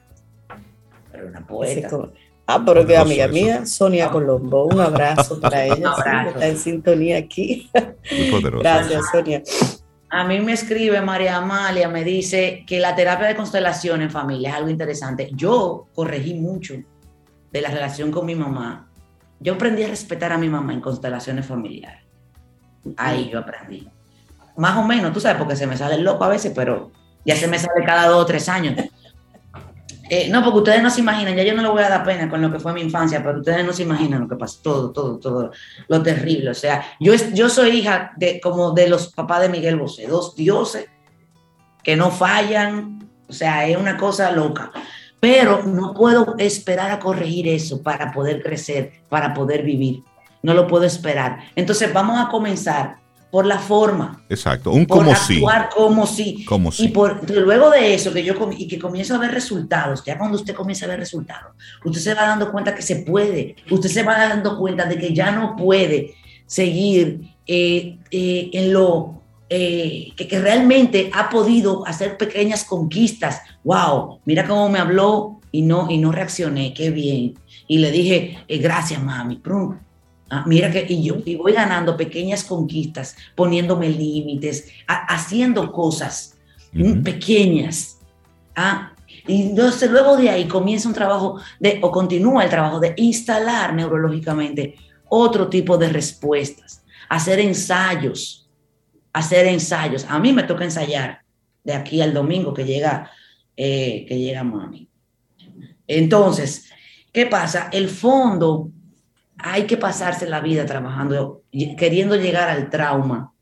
[1.11, 2.09] Pero una poeta.
[2.45, 5.93] Ah, pero que amiga mía, Sonia Colombo, un abrazo para ella,
[6.27, 7.69] está en sintonía aquí.
[8.59, 9.41] Gracias, Sonia.
[10.16, 14.49] A mí me escribe María Amalia, me dice que la terapia de constelación en familia
[14.49, 15.32] es algo interesante.
[15.34, 16.76] Yo corregí mucho
[17.51, 18.91] de la relación con mi mamá.
[19.39, 22.03] Yo aprendí a respetar a mi mamá en constelaciones familiares.
[22.95, 23.89] Ahí yo aprendí.
[24.55, 26.91] Más o menos, tú sabes, porque se me sale el loco a veces, pero
[27.26, 28.76] ya se me sale cada dos o tres años.
[30.10, 32.30] Eh, no, porque ustedes no se imaginan, ya yo no le voy a dar pena
[32.30, 34.91] con lo que fue mi infancia, pero ustedes no se imaginan lo que pasó, todo,
[34.91, 35.51] todo, todo,
[35.88, 36.49] lo terrible.
[36.49, 40.36] O sea, yo, yo soy hija de como de los papás de Miguel Bosé, dos
[40.36, 40.88] dioses
[41.84, 44.72] que no fallan, o sea, es una cosa loca.
[45.20, 50.04] Pero no puedo esperar a corregir eso para poder crecer, para poder vivir.
[50.41, 51.39] No lo puedo esperar.
[51.56, 52.97] Entonces vamos a comenzar
[53.34, 54.23] por la forma.
[54.29, 56.45] Exacto, un como actuar como si.
[56.45, 60.19] Como Y por, luego de eso, que yo y que comienzo a ver resultados, ya
[60.19, 63.89] cuando usted comienza a ver resultados, usted se va dando cuenta que se puede, usted
[63.89, 66.13] se va dando cuenta de que ya no puede
[66.45, 73.41] seguir eh, eh, en lo eh, que, que, realmente ha podido hacer pequeñas conquistas.
[73.63, 74.19] ¡Wow!
[74.25, 77.34] Mira cómo me habló y no, y no reaccioné, qué bien.
[77.67, 79.38] Y le dije, gracias, mami.
[80.36, 86.39] Ah, mira que y yo y voy ganando pequeñas conquistas, poniéndome límites, haciendo cosas
[87.03, 87.99] pequeñas.
[88.55, 88.93] ¿ah?
[89.27, 93.75] Y entonces luego de ahí comienza un trabajo de, o continúa el trabajo de instalar
[93.75, 94.73] neurológicamente
[95.07, 98.49] otro tipo de respuestas, hacer ensayos,
[99.13, 100.03] hacer ensayos.
[100.09, 101.21] A mí me toca ensayar
[101.63, 103.11] de aquí al domingo que llega,
[103.55, 104.89] eh, que llega mami.
[105.86, 106.71] Entonces,
[107.11, 107.69] ¿qué pasa?
[107.71, 108.71] El fondo
[109.43, 111.43] hay que pasarse la vida trabajando,
[111.77, 113.33] queriendo llegar al trauma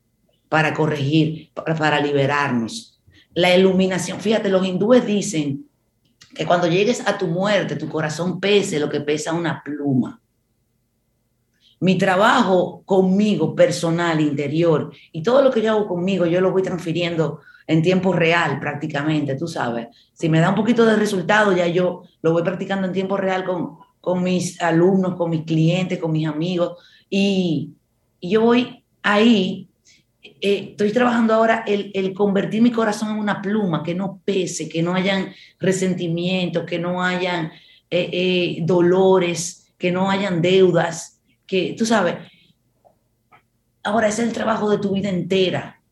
[0.48, 3.00] para corregir, para, liberarnos.
[3.34, 5.68] La iluminación, fíjate, los hindúes dicen
[6.34, 10.20] que cuando llegues a tu muerte, tu corazón pese lo que pesa una pluma.
[11.78, 16.62] Mi trabajo conmigo, personal, interior, y todo lo que yo hago conmigo, yo lo voy
[16.62, 19.86] transfiriendo en tiempo real prácticamente, tú sabes.
[20.12, 23.44] Si me da un poquito de resultado, ya yo lo voy practicando en tiempo real
[23.44, 26.76] con, con mis alumnos, con mis clientes, con mis amigos.
[27.08, 27.70] Y,
[28.20, 29.68] yo voy ahí,
[30.22, 34.82] eh, estoy trabajando ahora el, convertir mi corazón en una pluma, que no pese, que
[34.82, 37.46] no hayan resentimientos, que no hayan
[37.90, 42.14] eh, eh, dolores, que no hayan deudas, que tú sabes.
[43.82, 45.82] Ahora es el trabajo de tu vida entera.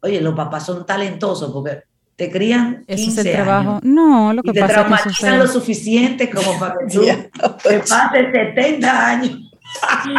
[0.00, 1.82] Oye, los papás son talentosos porque
[2.16, 3.80] te crían 15 es el trabajo.
[3.82, 7.04] No, lo que y te pasa traumatizan lo suficiente como para que tú
[7.62, 9.38] te pases 70 años.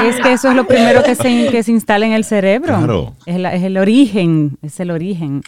[0.03, 2.77] Es que eso es lo primero que se, que se instala en el cerebro.
[2.77, 3.13] Claro.
[3.25, 5.41] Es, es el origen, es el origen.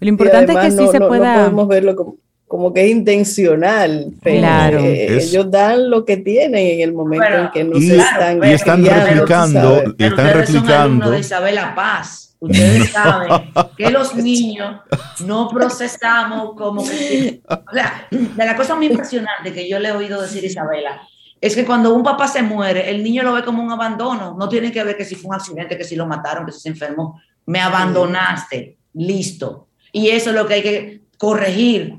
[0.00, 1.34] Lo importante es que sí se pueda...
[1.34, 2.16] No podemos verlo como,
[2.48, 4.12] como que es intencional.
[4.22, 4.78] claro.
[4.78, 8.42] ellos dan lo que tienen en el momento en que no se están...
[8.42, 11.04] Y están replicando, y están replicando...
[11.04, 14.80] Son de Isabela Paz Ustedes saben que los niños
[15.20, 17.42] no procesamos como que...
[17.46, 21.02] O sea, de la cosa muy impresionante que yo le he oído decir a Isabela,
[21.40, 24.34] es que cuando un papá se muere, el niño lo ve como un abandono.
[24.38, 26.60] No tiene que ver que si fue un accidente, que si lo mataron, que si
[26.60, 27.20] se enfermó.
[27.46, 29.68] Me abandonaste, listo.
[29.92, 31.98] Y eso es lo que hay que corregir.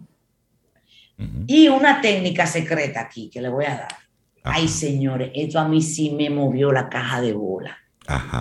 [1.47, 3.95] Y una técnica secreta aquí que le voy a dar.
[4.43, 7.77] Ay, señores, esto a mí sí me movió la caja de bola.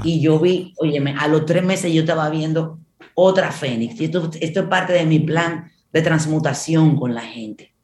[0.04, 2.78] Y yo vi, óyeme, a los tres meses yo estaba viendo
[3.14, 4.00] otra Fénix.
[4.00, 7.74] Y esto, esto es parte de mi plan de transmutación con la gente.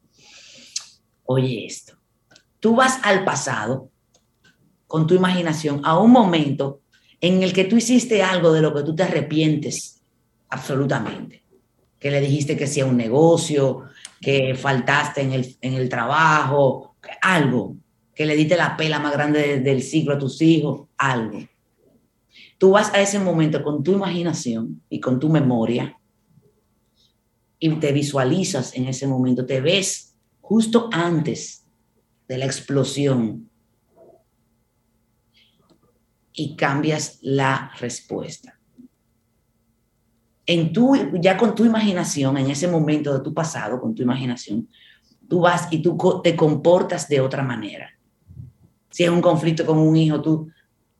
[1.25, 1.93] Oye esto,
[2.59, 3.89] tú vas al pasado
[4.87, 6.81] con tu imaginación a un momento
[7.19, 10.01] en el que tú hiciste algo de lo que tú te arrepientes
[10.49, 11.43] absolutamente.
[11.99, 13.83] Que le dijiste que sea un negocio,
[14.21, 17.75] que faltaste en el, en el trabajo, algo,
[18.13, 21.39] que le diste la pela más grande del siglo a tus hijos, algo.
[22.57, 25.97] Tú vas a ese momento con tu imaginación y con tu memoria
[27.59, 31.65] y te visualizas en ese momento, te ves justo antes
[32.27, 33.49] de la explosión
[36.33, 38.59] y cambias la respuesta.
[40.45, 44.69] En tu, ya con tu imaginación, en ese momento de tu pasado, con tu imaginación,
[45.27, 47.89] tú vas y tú te comportas de otra manera.
[48.89, 50.49] Si es un conflicto con un hijo, tú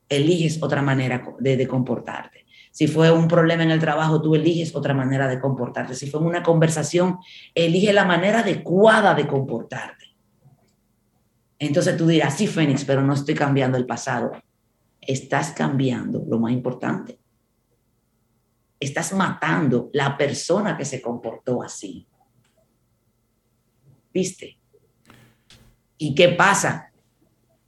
[0.08, 2.46] eliges otra manera de, comportarte.
[2.70, 5.94] Si fue un problema en el trabajo, tú eliges otra manera de comportarte.
[5.94, 7.18] Si fue una conversación,
[7.54, 10.06] elige la manera adecuada de comportarte.
[11.58, 14.32] Entonces tú dirás, sí, Fénix, pero no estoy cambiando el pasado.
[15.00, 17.18] Estás cambiando lo más importante.
[18.78, 22.06] Estás matando la persona que se comportó así.
[24.12, 24.58] ¿Viste?
[25.96, 26.92] ¿Y qué pasa?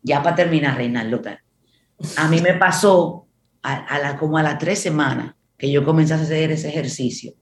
[0.02, 1.20] Ya para terminar, Reinaldo,
[2.16, 3.26] a mí me pasó
[3.62, 7.34] a, la, como a las tres semanas que yo comencé a hacer ese ejercicio,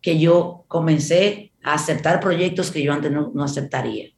[0.00, 4.10] que yo comencé a aceptar proyectos que yo antes no, no aceptaría,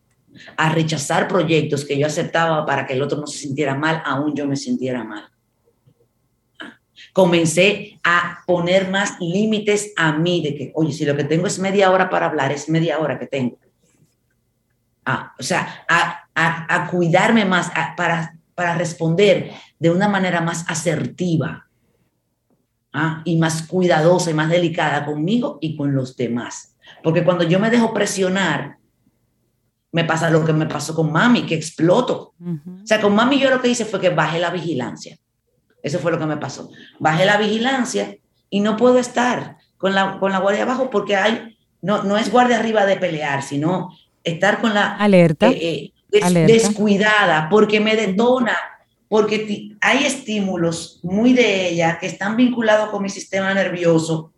[0.57, 4.35] a rechazar proyectos que yo aceptaba para que el otro no se sintiera mal, aún
[4.35, 5.31] yo me sintiera mal.
[7.13, 11.59] Comencé a poner más límites a mí de que, oye, si lo que tengo es
[11.59, 13.59] media hora para hablar, es media hora que tengo.
[15.05, 21.69] Ah, o sea, a, a, cuidarme más, para para responder de una manera más asertiva
[22.93, 23.23] ¿ah?
[23.25, 26.77] y más cuidadosa y más delicada conmigo y con los demás.
[27.03, 28.79] Porque cuando yo me dejo presionar,
[29.93, 32.35] me pasa lo que me pasó con mami, que exploto.
[32.41, 35.19] O sea, con mami yo lo que hice fue que bajé la vigilancia.
[35.83, 36.71] Eso fue lo que me pasó.
[36.99, 38.17] Bajé la vigilancia
[38.51, 42.33] y no puedo estar con la, con la guardia abajo porque hay, no, no es
[42.33, 43.91] guardia arriba de pelear, sino
[44.25, 44.97] estar con la...
[44.97, 45.49] Alerta.
[45.49, 48.57] Eh, eh, descuidada, porque me detona,
[49.09, 54.33] porque hay estímulos muy de ella que están vinculados con mi sistema nervioso,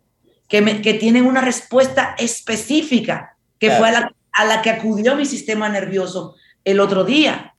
[0.47, 5.15] que, me, que tienen una respuesta específica, que fue a la, a la que acudió
[5.15, 7.53] mi sistema nervioso el otro día.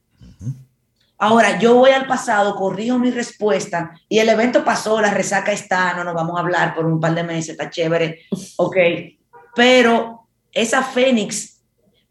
[1.20, 5.94] Ahora, yo voy al pasado, corrijo mi respuesta y el evento pasó, la resaca está,
[5.94, 8.20] no nos vamos a hablar por un par de meses, está chévere,
[8.56, 8.76] ok,
[9.56, 11.60] pero esa fénix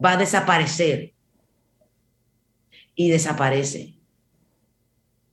[0.03, 1.13] va a desaparecer
[2.97, 3.93] y desaparece.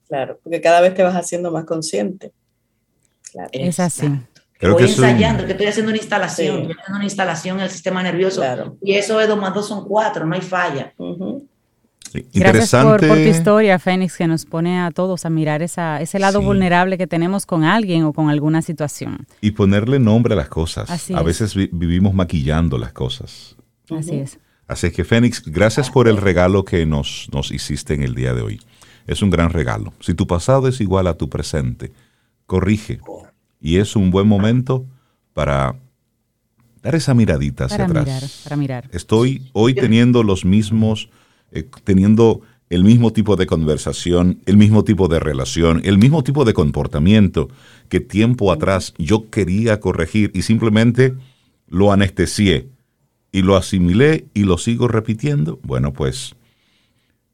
[0.07, 2.31] Claro, porque cada vez te vas haciendo más consciente.
[3.51, 4.07] Es así.
[4.59, 8.03] Creo Voy ensayando, que estoy haciendo una instalación, estoy haciendo una instalación en el sistema
[8.03, 8.43] nervioso.
[8.81, 10.95] Y eso es dos más dos son cuatro, no hay falla.
[12.33, 16.41] Gracias por, tu historia, Fénix, que nos pone a todos a mirar esa, ese lado
[16.41, 19.27] vulnerable que tenemos con alguien o con alguna situación.
[19.41, 21.11] Y ponerle nombre a las cosas.
[21.11, 23.57] a veces vivimos maquillando las cosas.
[23.91, 24.39] Así es.
[24.67, 28.43] Así que Fénix, gracias por el regalo que nos, nos hiciste en el día de
[28.43, 28.61] hoy.
[29.07, 29.93] Es un gran regalo.
[30.01, 31.93] Si tu pasado es igual a tu presente,
[32.47, 33.01] corrige.
[33.61, 34.87] Y es un buen momento
[35.35, 35.77] para
[36.83, 38.07] dar esa miradita hacia para atrás.
[38.07, 38.91] Mirar, para mirar.
[38.93, 41.11] Estoy hoy teniendo los mismos,
[41.51, 42.41] eh, teniendo
[42.71, 47.49] el mismo tipo de conversación, el mismo tipo de relación, el mismo tipo de comportamiento
[47.89, 51.15] que tiempo atrás yo quería corregir y simplemente
[51.69, 52.69] lo anestesié
[53.35, 56.37] y lo asimilé y lo sigo repitiendo, bueno, pues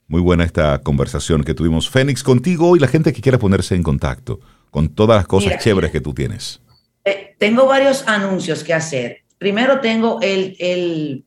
[0.09, 3.83] muy buena esta conversación que tuvimos, Fénix, contigo y la gente que quiera ponerse en
[3.83, 4.41] contacto
[4.71, 6.63] con todas las cosas chéveres que tú tienes.
[7.05, 9.25] Eh, tengo varios anuncios que hacer.
[9.37, 11.23] Primero tengo el, el,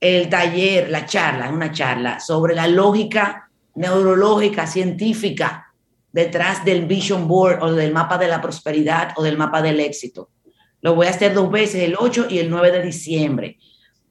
[0.00, 5.66] el taller, la charla, una charla sobre la lógica neurológica, científica
[6.12, 10.30] detrás del Vision Board o del mapa de la prosperidad o del mapa del éxito.
[10.80, 13.58] Lo voy a hacer dos veces, el 8 y el 9 de diciembre.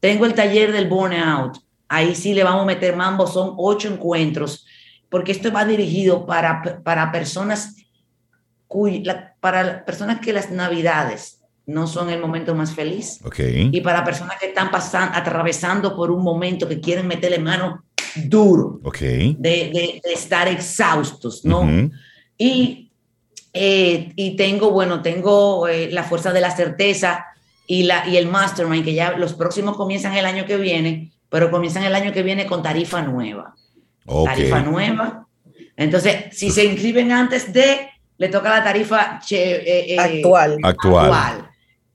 [0.00, 1.58] Tengo el taller del burnout.
[1.88, 4.66] Ahí sí le vamos a meter mambo, son ocho encuentros,
[5.08, 7.74] porque esto va dirigido para, para personas
[9.40, 13.20] para personas que las navidades no son el momento más feliz.
[13.72, 17.84] Y para personas que están pasando, atravesando por un momento que quieren meterle mano
[18.24, 18.80] duro.
[18.84, 19.36] Okay.
[19.38, 21.68] De, estar exhaustos, ¿no?
[22.38, 22.90] y,
[23.52, 27.26] eh, y tengo, bueno, tengo eh, la fuerza de la certeza
[27.70, 31.50] y, la, y el Mastermind, que ya los próximos comienzan el año que viene, pero
[31.50, 33.54] comienzan el año que viene con tarifa nueva.
[34.24, 35.26] Tarifa nueva.
[35.76, 40.58] Entonces, si se inscriben antes de, le toca la tarifa eh, eh, actual.
[40.62, 41.50] Actual.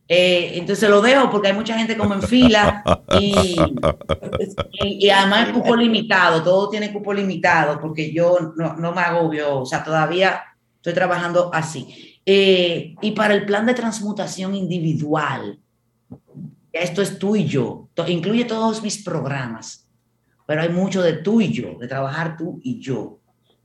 [0.08, 2.84] Eh, entonces lo dejo porque hay mucha gente como en fila
[3.20, 3.56] y,
[4.84, 9.62] y, además es cupo limitado, todo tiene cupo limitado porque yo no, no me agobio,
[9.62, 10.44] o sea, todavía
[10.76, 12.20] estoy trabajando así.
[12.26, 15.58] y para el plan de transmutación individual,
[16.74, 19.88] esto es tú y yo, incluye todos mis programas,
[20.46, 23.20] pero hay mucho de tú y yo, de trabajar tú y yo.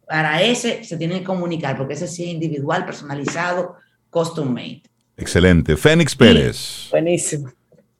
[0.06, 3.76] Para ese se tiene que comunicar, porque ese sí es individual, personalizado,
[4.10, 4.82] custom made.
[5.16, 5.76] Excelente.
[5.76, 6.88] Fénix Pérez.
[6.90, 7.50] buenísimo.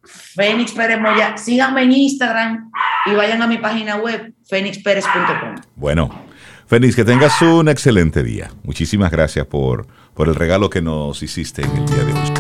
[0.05, 1.37] Fénix Pérez Moya.
[1.37, 2.71] Síganme en Instagram
[3.07, 5.57] y vayan a mi página web, fenixperez.com.
[5.75, 6.11] Bueno,
[6.67, 8.51] Fénix, que tengas un excelente día.
[8.63, 12.38] Muchísimas gracias por, por el regalo que nos hiciste en el día de hoy.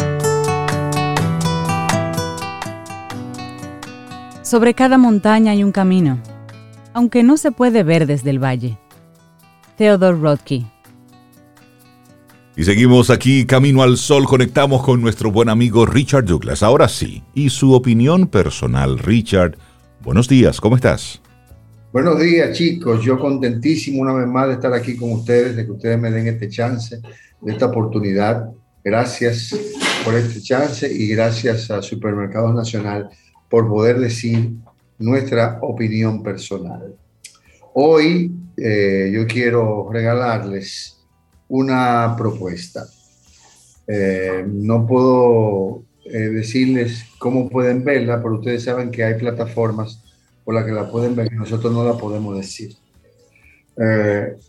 [4.48, 6.22] Sobre cada montaña hay un camino,
[6.94, 8.78] aunque no se puede ver desde el valle.
[9.76, 10.64] Theodore Rodke.
[12.56, 16.62] Y seguimos aquí, Camino al Sol, conectamos con nuestro buen amigo Richard Douglas.
[16.62, 19.58] Ahora sí, y su opinión personal, Richard.
[20.02, 21.20] Buenos días, ¿cómo estás?
[21.92, 23.04] Buenos días, chicos.
[23.04, 26.26] Yo contentísimo una vez más de estar aquí con ustedes, de que ustedes me den
[26.26, 26.98] este chance,
[27.42, 28.46] de esta oportunidad.
[28.82, 29.54] Gracias
[30.06, 33.10] por este chance y gracias a Supermercados Nacional
[33.48, 34.52] por poder decir
[34.98, 36.94] nuestra opinión personal.
[37.74, 40.98] Hoy eh, yo quiero regalarles
[41.48, 42.86] una propuesta.
[43.86, 50.02] Eh, no puedo eh, decirles cómo pueden verla, pero ustedes saben que hay plataformas
[50.44, 52.74] por las que la pueden ver y nosotros no la podemos decir.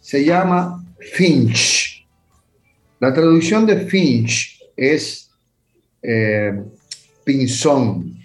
[0.02, 0.84] Se llama
[1.14, 2.04] Finch.
[3.00, 5.30] La traducción de Finch es
[7.24, 8.19] pinzón,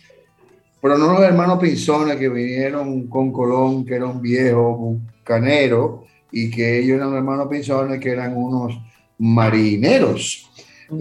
[0.84, 6.50] pero no los hermanos Pinzones que vinieron con Colón, que era un viejo bucanero, y
[6.50, 8.78] que ellos eran hermanos pinzones, que eran unos
[9.16, 10.50] marineros.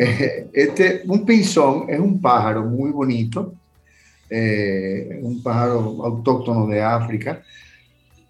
[0.53, 3.55] Este, un pinzón es un pájaro muy bonito,
[4.29, 7.43] eh, un pájaro autóctono de África,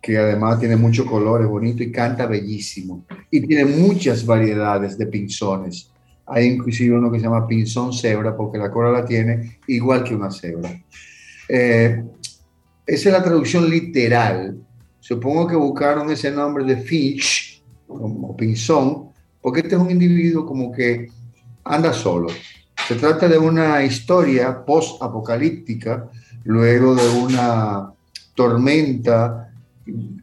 [0.02, 3.06] que además tiene muchos colores, bonito y canta bellísimo.
[3.30, 5.92] Y tiene muchas variedades de pinzones.
[6.26, 10.16] Hay inclusive uno que se llama pinzón cebra, porque la cola la tiene igual que
[10.16, 10.72] una cebra.
[11.50, 12.04] Eh,
[12.86, 14.64] esa es la traducción literal
[15.04, 19.10] Supongo que buscaron ese nombre de Finch, como Pinzón,
[19.42, 21.10] porque este es un individuo como que
[21.66, 22.30] anda solo.
[22.88, 26.10] Se trata de una historia post-apocalíptica,
[26.46, 27.92] luego de una
[28.34, 29.52] tormenta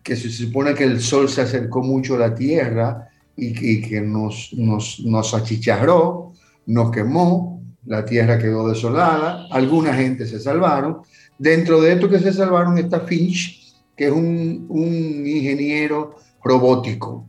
[0.03, 3.07] que se supone que el sol se acercó mucho a la tierra
[3.37, 6.33] y que, nos, nos, nos achicharró,
[6.65, 10.99] nos quemó, la tierra quedó desolada, alguna gente se salvaron.
[11.39, 14.67] Dentro de esto que se salvaron está Finch, que es un,
[15.27, 17.27] ingeniero robótico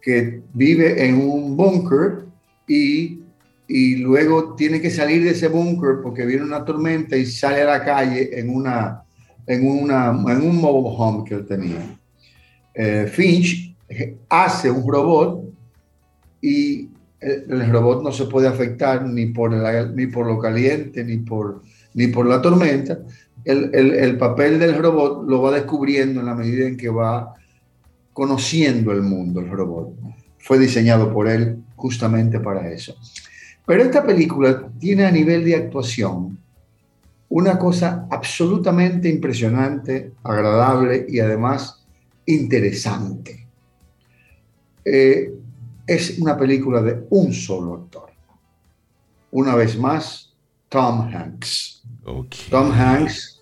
[0.00, 2.26] que vive en un búnker
[2.66, 3.20] y,
[3.66, 7.66] y, luego tiene que salir de ese búnker porque viene una tormenta y sale a
[7.66, 9.02] la calle en, una,
[9.46, 11.98] en, una, en un mobile home que él tenía.
[12.74, 13.74] Eh, Finch
[14.28, 15.44] hace un robot
[16.40, 16.90] y
[17.20, 19.52] el, robot no se puede afectar ni por,
[19.94, 21.62] ni por lo caliente ni por,
[21.94, 22.98] ni por la tormenta,
[23.44, 27.34] el, papel del robot lo va descubriendo en la medida en que va
[28.12, 29.94] conociendo el mundo, el robot.
[30.38, 32.96] Fue diseñado por él justamente para eso.
[33.66, 36.38] Pero esta película tiene a nivel de actuación
[37.30, 41.84] una cosa absolutamente impresionante, agradable y además
[42.26, 43.46] interesante.
[44.84, 45.32] Eh,
[45.88, 48.10] es una película de un solo actor.
[49.30, 50.34] Una vez más,
[50.68, 51.82] Tom Hanks.
[52.50, 53.40] Tom Hanks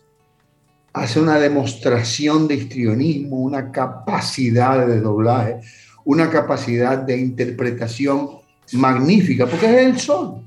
[0.92, 5.60] hace una demostración de histrionismo, una capacidad de doblaje,
[6.04, 8.30] una capacidad de interpretación
[8.72, 10.42] magnífica, porque es el sol.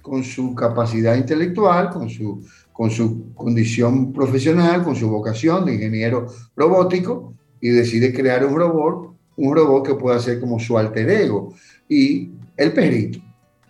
[0.03, 2.43] con su capacidad intelectual, con su
[2.81, 9.17] con su condición profesional, con su vocación de ingeniero robótico y decide crear un robot,
[9.37, 11.53] un robot que pueda ser como su alter ego
[11.87, 13.19] y el perrito,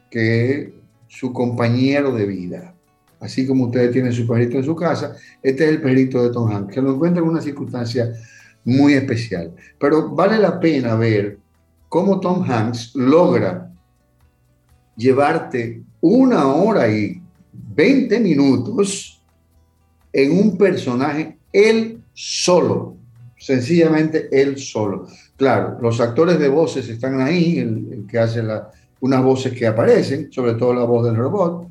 [0.09, 0.69] que es
[1.09, 2.75] su compañero de vida.
[3.19, 6.49] Así como ustedes tienen su perrito en su casa, este es el perrito de Tom
[6.49, 8.13] Hanks, que lo encuentra en una circunstancia
[8.65, 9.53] muy especial.
[9.79, 11.37] Pero vale la pena ver
[11.91, 13.69] cómo Tom Hanks logra
[14.97, 17.21] llevarte una hora y
[17.53, 19.21] 20 minutos
[20.13, 22.97] en un personaje él solo,
[23.37, 25.09] sencillamente él solo.
[25.37, 28.41] Claro, los actores de voces están ahí, el, que hace
[29.01, 31.67] unas voces que aparecen, sobre todo la voz del robot,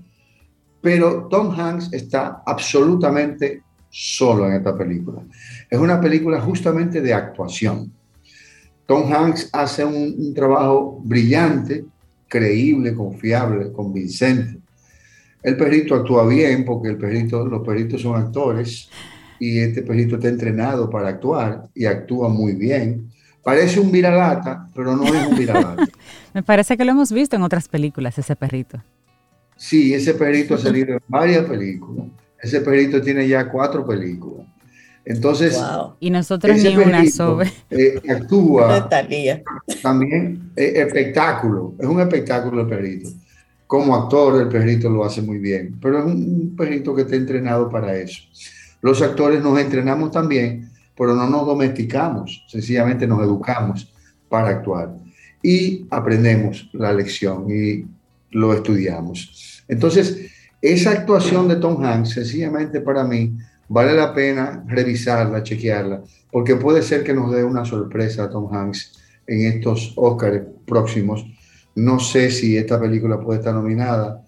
[0.82, 5.22] pero Tom Hanks está absolutamente solo en esta película.
[5.70, 7.94] Es una película justamente de actuación.
[8.90, 11.86] Tom Hanks hace un, trabajo brillante,
[12.28, 14.58] creíble, confiable, convincente.
[15.44, 18.90] El perrito actúa bien porque el perrito, los perritos son actores
[19.40, 23.12] y este perrito está entrenado para actuar y actúa muy bien.
[23.44, 25.88] Parece un viralata, pero no es un viralata.
[26.34, 28.82] Me parece que lo hemos visto en otras películas, ese perrito.
[29.56, 32.08] Sí, ese perrito ha salido en varias películas.
[32.42, 34.48] Ese perrito tiene ya cuatro películas.
[35.10, 35.60] Entonces,
[36.00, 37.52] y nosotros ni una sobre.
[37.72, 38.88] Eh, actúa
[39.82, 43.10] también eh, espectáculo, es un espectáculo el perrito.
[43.66, 47.72] Como actor, el perrito lo hace muy bien, pero es un perrito que está entrenado
[47.72, 48.22] para eso.
[48.82, 53.92] Los actores nos entrenamos también, pero no nos domesticamos, sencillamente nos educamos
[54.30, 54.96] para actuar
[55.42, 57.84] y aprendemos la lección y
[58.30, 59.64] lo estudiamos.
[59.68, 60.30] Entonces,
[60.62, 63.34] esa actuación de Tom Hanks, sencillamente para mí,
[63.70, 68.54] vale la pena revisarla, chequearla, porque puede ser que nos dé una sorpresa a Tom
[68.54, 71.26] Hanks en estos Oscars próximos.
[71.76, 74.26] No sé si esta película puede estar nominada,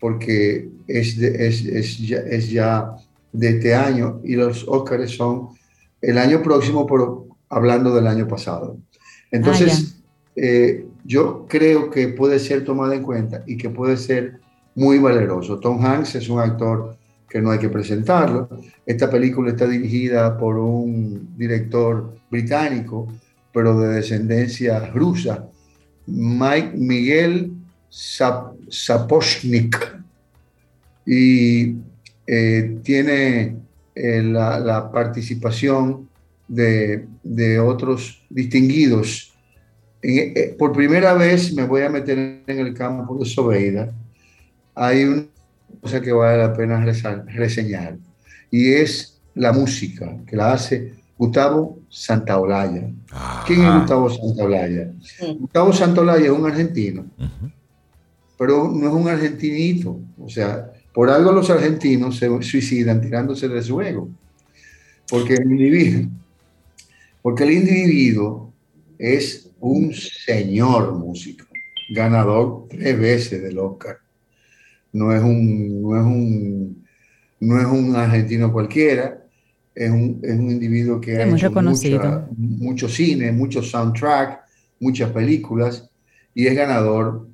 [0.00, 2.94] porque es, es, es, ya, es, ya,
[3.32, 5.48] de este año y los Oscars son
[6.00, 8.78] el año próximo, pero hablando del año pasado.
[9.32, 10.02] Entonces, ah,
[10.36, 14.38] eh, yo creo que puede ser tomada en cuenta y que puede ser
[14.76, 15.58] muy valeroso.
[15.58, 16.96] Tom Hanks es un actor
[17.34, 18.48] que no hay que presentarlo.
[18.86, 23.12] Esta película está dirigida por un director británico,
[23.52, 25.44] pero de descendencia rusa,
[26.06, 27.50] Mike Miguel
[28.68, 29.76] Sapochnik.
[31.04, 31.74] Y
[32.24, 33.56] eh, tiene
[33.96, 36.08] eh, la, participación
[36.46, 37.04] de,
[37.58, 39.34] otros distinguidos
[40.02, 43.92] eh, por primera vez me voy a meter en el campo de Sobeida.
[44.76, 45.33] Hay una
[45.80, 46.84] cosa que vale la pena
[47.26, 47.98] reseñar
[48.50, 52.90] y es la música que la hace Gustavo Santaolalla.
[53.46, 54.92] ¿Quién es Gustavo Santaolalla?
[55.38, 57.04] Gustavo Santaolalla es un argentino,
[58.36, 60.00] pero no es un argentinito.
[60.18, 64.08] O sea, por algo los argentinos se suicidan tirándose de su ego.
[65.08, 66.10] Porque el individuo,
[67.22, 68.52] porque el individuo
[68.98, 71.46] es un señor músico,
[71.90, 73.98] ganador tres veces del Oscar.
[74.94, 76.84] No es un, no es un,
[77.40, 79.22] no es un argentino cualquiera,
[79.74, 81.52] es un, es un individuo que ha hecho
[82.36, 84.40] mucho cine, muchos soundtrack,
[84.80, 85.90] muchas películas
[86.32, 87.28] y es ganador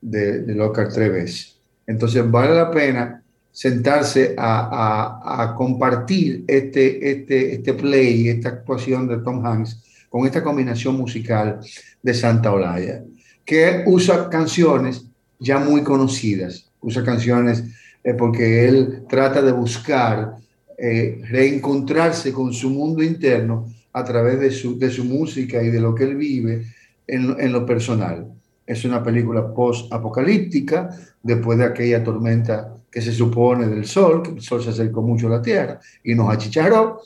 [0.00, 1.56] de, del Oscar tres veces.
[1.86, 9.08] Entonces vale la pena sentarse a, a, a, compartir este, este, este play, esta actuación
[9.08, 11.60] de Tom Hanks con esta combinación musical
[12.02, 13.02] de Santa Olaya,
[13.44, 15.04] que usa canciones
[15.38, 17.64] ya muy conocidas, usa canciones
[18.02, 20.36] eh, porque él trata de buscar
[20.78, 25.80] eh, reencontrarse con su mundo interno a través de su, de su música y de
[25.80, 26.66] lo que él vive
[27.06, 28.26] en, en lo personal.
[28.66, 30.90] Es una película post-apocalíptica,
[31.22, 35.26] después de aquella tormenta que se supone del sol, que el sol se acercó mucho
[35.26, 37.00] a la Tierra y nos achicharró,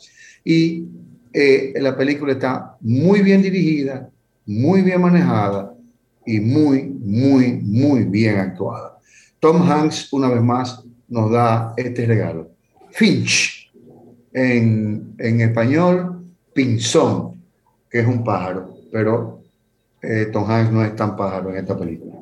[0.44, 0.84] y
[1.32, 4.08] eh, la película está muy bien dirigida,
[4.46, 5.74] muy bien manejada
[6.24, 8.93] y muy, muy, muy bien actuada.
[9.44, 12.52] Tom Hanks, una vez más, nos da este regalo.
[12.92, 13.70] Finch,
[14.32, 16.24] en, en español,
[16.54, 17.42] pinzón,
[17.90, 19.42] que es un pájaro, pero
[20.00, 22.14] eh, Tom Hanks no es tan pájaro en esta película.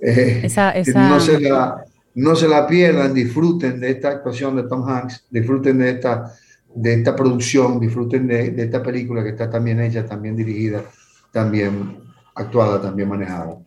[0.00, 0.48] Eh,
[0.94, 1.84] no, se la,
[2.14, 6.32] no se la pierdan, disfruten de esta actuación de Tom Hanks, disfruten de esta
[6.72, 10.84] de esta producción, disfruten de, esta película que está también hecha, también dirigida,
[11.32, 11.98] también
[12.36, 13.58] actuada, también manejada.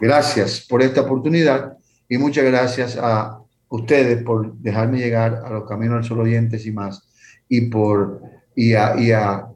[0.00, 1.79] Gracias por esta oportunidad
[2.10, 3.38] y muchas gracias a
[3.68, 7.08] ustedes por dejarme llegar a los caminos del sol oyentes y más
[7.48, 8.20] y por
[8.54, 9.46] y a, y a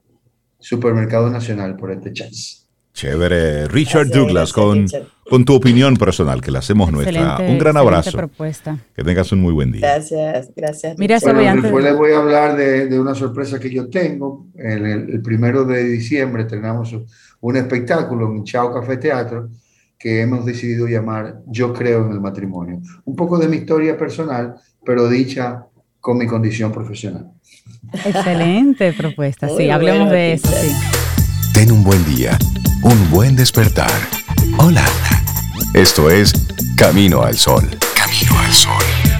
[0.58, 2.64] Supermercado Nacional por este chance.
[2.94, 3.66] Chévere.
[3.66, 4.86] Richard Douglas, con,
[5.28, 7.38] con tu opinión personal, que la hacemos nuestra.
[7.38, 8.12] Un gran abrazo.
[8.12, 8.78] Propuesta.
[8.94, 9.80] Que tengas un muy buen día.
[9.80, 10.96] Gracias, gracias.
[10.96, 14.46] Mira, bueno, después les voy a hablar de, de, una sorpresa que yo tengo.
[14.54, 16.96] El, el, primero de diciembre tenemos
[17.40, 19.50] un espectáculo en Chao Café Teatro
[20.04, 22.82] que hemos decidido llamar Yo creo en el matrimonio.
[23.06, 25.64] Un poco de mi historia personal, pero dicha
[25.98, 27.30] con mi condición profesional.
[28.04, 29.48] Excelente propuesta.
[29.48, 30.48] Sí, hablemos de eso.
[30.48, 30.70] Sí.
[31.54, 32.36] Ten un buen día
[32.84, 33.90] un buen despertar.
[34.58, 34.84] Hola.
[35.72, 36.32] Esto es
[36.76, 37.64] Camino al Sol.
[37.96, 39.13] Camino al Sol.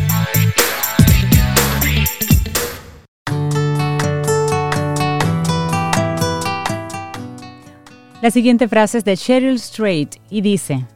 [8.24, 10.86] La siguiente frase es de Cheryl Strait y dice,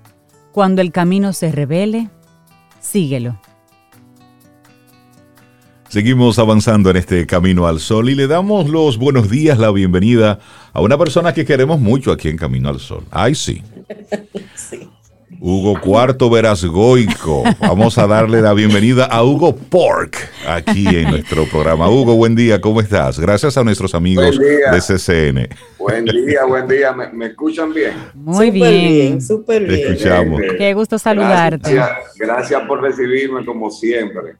[0.51, 2.09] Cuando el camino se revele,
[2.81, 3.39] síguelo.
[5.91, 10.39] Seguimos avanzando en este camino al sol y le damos los buenos días, la bienvenida
[10.73, 13.05] a una persona que queremos mucho aquí en Camino al Sol.
[13.11, 13.63] Ay, sí.
[14.55, 14.89] sí.
[15.41, 17.45] Hugo Cuarto Verasgoico.
[17.61, 20.17] Vamos a darle la bienvenida a Hugo Pork
[20.47, 21.89] aquí en nuestro programa.
[21.89, 23.21] Hugo, buen día, ¿cómo estás?
[23.21, 25.49] Gracias a nuestros amigos de CCN.
[25.79, 26.93] Buen día, buen día.
[26.93, 27.93] ¿Me, escuchan bien?
[28.15, 29.81] Muy bien, súper bien.
[29.81, 30.41] Te escuchamos.
[30.59, 31.81] Qué gusto saludarte.
[32.17, 34.35] gracias por recibirme como siempre.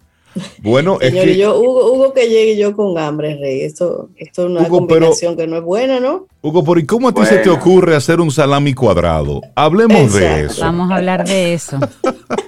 [0.63, 1.37] Bueno, es que...
[1.37, 3.63] yo, Hugo, que llegue yo con hambre, Rey.
[3.63, 6.27] Esto, esto es una combinación que no es buena, ¿no?
[6.41, 9.41] Hugo, ¿por y cómo a ti se te ocurre hacer un salami cuadrado?
[9.55, 10.63] Hablemos de eso.
[10.63, 11.79] Vamos a hablar de eso.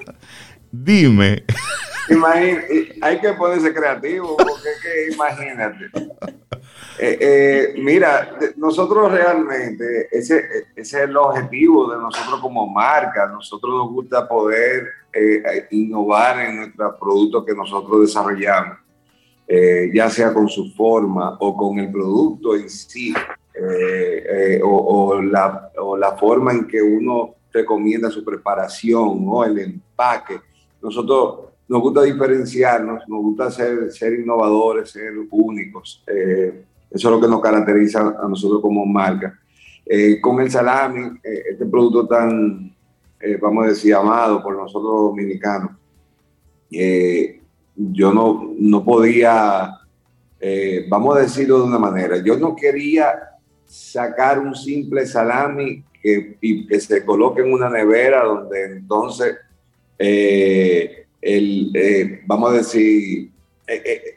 [0.73, 1.45] Dime.
[3.01, 5.91] Hay que ponerse creativo, porque que, imagínate.
[6.99, 10.45] Eh, eh, mira, nosotros realmente, ese,
[10.77, 13.27] ese, es el objetivo de nosotros como marca.
[13.27, 18.79] Nosotros nos gusta poder eh, innovar en nuestros productos que nosotros desarrollamos,
[19.93, 23.15] ya sea con su forma o con el producto en sí,
[24.63, 30.41] o, la, o la forma en que uno recomienda su preparación o el empaque.
[30.83, 36.03] Nosotros nos gusta diferenciarnos, nos gusta ser, ser innovadores, ser únicos.
[36.05, 36.59] Eso
[36.91, 39.39] es lo que nos caracteriza a nosotros como marca.
[39.87, 42.75] Eh, con el salami, eh, este producto tan,
[43.21, 45.71] eh, vamos a decir, amado por nosotros dominicanos,
[47.77, 49.79] yo no, no podía,
[50.89, 53.13] vamos a decirlo de una manera, yo no quería
[53.65, 56.37] sacar un simple salami que,
[56.69, 59.37] que se coloque en una nevera donde entonces,
[61.21, 63.31] el, vamos a decir,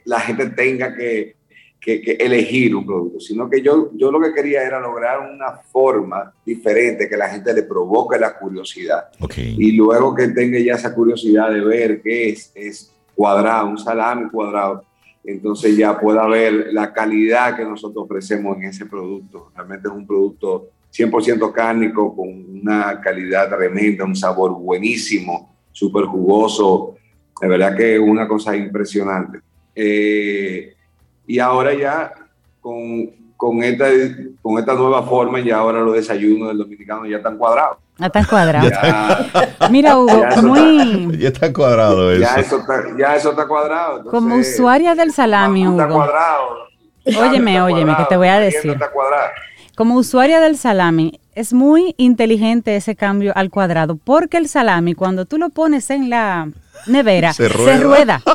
[0.05, 1.35] la gente tenga que
[1.83, 6.33] que, elegir un producto, sino que yo, yo lo que quería era lograr una forma
[6.45, 9.09] diferente que la gente le provoque la curiosidad.
[9.35, 14.29] Y luego que tenga ya esa curiosidad de ver qué es, es cuadrado, un salami
[14.29, 14.85] cuadrado,
[15.25, 19.51] entonces ya pueda ver la calidad que nosotros ofrecemos en ese producto.
[19.55, 26.95] Realmente es un producto 100% cárnico con una calidad tremenda, un sabor buenísimo, súper jugoso.
[27.41, 29.41] De verdad que es una cosa impresionante.
[29.75, 30.73] Eh,
[31.27, 32.13] y ahora ya
[32.61, 33.85] con, con, esta,
[34.41, 37.79] con esta nueva forma, ya ahora los desayunos del dominicano ya están cuadrados.
[37.97, 38.71] Ya están cuadrados.
[39.69, 41.17] Mira, Hugo, ya muy...
[41.17, 42.21] ya está cuadrado eso.
[42.21, 44.05] Ya eso está, ya eso está cuadrado.
[44.05, 45.81] Como usuaria del salami, Hugo.
[45.81, 46.63] Está cuadrado.
[47.05, 48.77] Óyeme, óyeme, que te voy a decir.
[49.75, 55.25] Como usuaria del salami, es muy inteligente ese cambio al cuadrado, porque el salami, cuando
[55.25, 56.49] tú lo pones en la
[56.87, 58.21] nevera, Se rueda.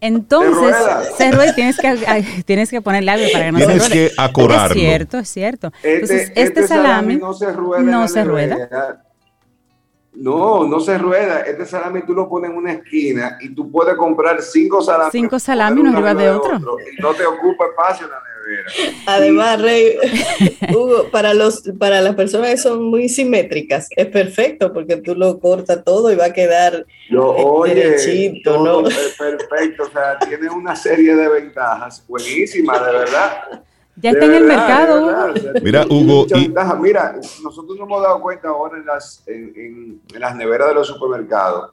[0.00, 0.76] Entonces,
[1.16, 3.78] se rueda, tienes que, tienes que ponerle algo para que no se ruede.
[3.88, 4.54] Tienes que.
[4.54, 5.66] Es cierto, es cierto.
[5.82, 7.82] Este, Entonces, este, este salami, no se rueda.
[7.82, 9.04] No se rueda.
[10.12, 11.40] No, no se rueda.
[11.40, 15.12] Este salami tú lo pones en una esquina y tú puedes comprar cinco salamis.
[15.12, 16.56] Cinco salamis uno arriba de otro.
[16.56, 18.20] y no te ocupa espacio en la
[19.06, 19.96] Además, Rey,
[20.74, 25.38] Hugo, para, los, para las personas que son muy simétricas, es perfecto porque tú lo
[25.38, 28.82] cortas todo y va a quedar Yo, oye, derechito, ¿no?
[28.82, 33.62] perfecto, o sea, tiene una serie de ventajas buenísimas, de verdad.
[34.00, 35.34] Ya está en el mercado.
[35.60, 36.26] Mira, Hugo.
[36.80, 41.72] Mira, nosotros nos hemos dado cuenta ahora en las, en, las neveras de los supermercados,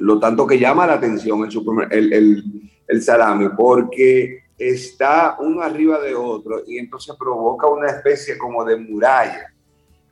[0.00, 2.44] lo tanto que llama la atención el, el, el,
[2.88, 8.76] el salami, porque está uno arriba de otro y entonces provoca una especie como de
[8.76, 9.52] muralla.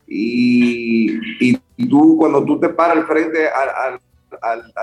[0.06, 3.98] Y, y, tú, cuando tú te paras al frente a,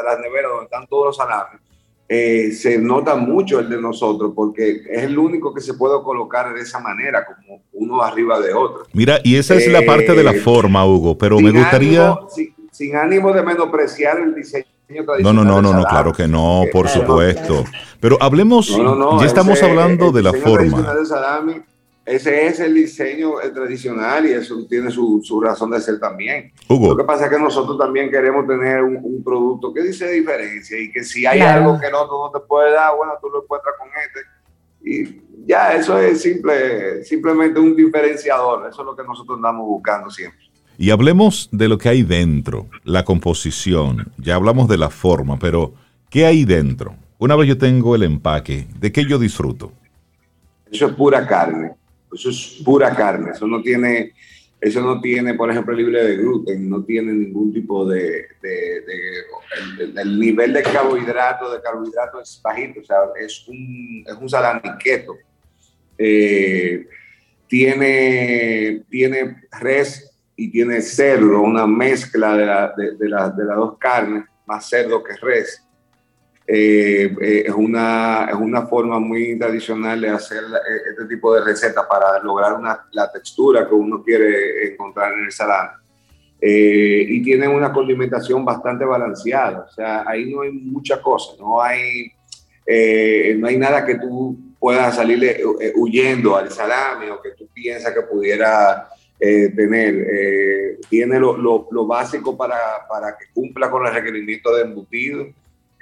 [0.04, 1.62] la nevera donde están todos los salames,
[2.10, 6.54] eh, se nota mucho el de nosotros porque es el único que se puede colocar
[6.54, 8.86] de esa manera, como uno arriba de otro.
[8.92, 12.20] Mira, y esa es la parte de la eh, forma, Hugo, pero me gustaría...
[12.72, 14.73] sin ánimo de menospreciar el diseño
[15.22, 17.64] no, no, no, no, no, claro que no, por supuesto.
[18.00, 20.96] Pero hablemos, ya estamos hablando de la forma.
[22.06, 26.52] ese es el diseño tradicional y eso tiene su, su, razón de ser también.
[26.68, 30.92] Lo que pasa es que nosotros también queremos tener un, producto que dice diferencia y
[30.92, 33.88] que si hay algo que no, no te puede dar, bueno, tú lo encuentras con
[33.88, 34.20] este.
[34.86, 38.68] Y ya, eso es simple, simplemente un diferenciador.
[38.70, 40.53] Eso es lo que nosotros andamos buscando siempre.
[40.78, 44.12] Y hablemos de lo que hay dentro, la composición.
[44.18, 45.74] Ya hablamos de la forma, pero
[46.10, 46.96] ¿qué hay dentro?
[47.20, 49.72] Una vez yo tengo el empaque, ¿de qué yo disfruto?
[50.72, 51.72] Eso es pura carne.
[52.14, 53.32] Eso es pura carne.
[53.32, 54.14] Eso no tiene,
[54.60, 58.26] eso no tiene, por ejemplo, libre de gluten, no tiene ningún tipo de,
[59.96, 65.16] el, nivel de carbohidrato, de carbohidrato es bajito, o sea, es un, es un salamiqueto.
[65.98, 66.88] Eh,
[67.48, 74.68] tiene, tiene res y tiene cerdo, una mezcla de, la, de, las dos carnes, más
[74.68, 75.64] cerdo que res.
[76.48, 81.44] eh, eh, es, una, es una forma muy tradicional de hacer eh, este tipo de
[81.44, 85.78] recetas para lograr una, la textura que uno quiere encontrar en el salami.
[86.42, 92.12] y tiene una condimentación bastante balanceada, o sea, ahí no hay mucha cosa, no hay,
[93.38, 95.42] no hay nada que tú puedas salirle
[95.76, 98.90] huyendo al salami o que tú piensas que pudiera
[99.56, 100.80] tener.
[100.90, 102.58] tiene lo, lo, lo básico para,
[102.90, 105.28] para, que cumpla con el requerimiento de embutido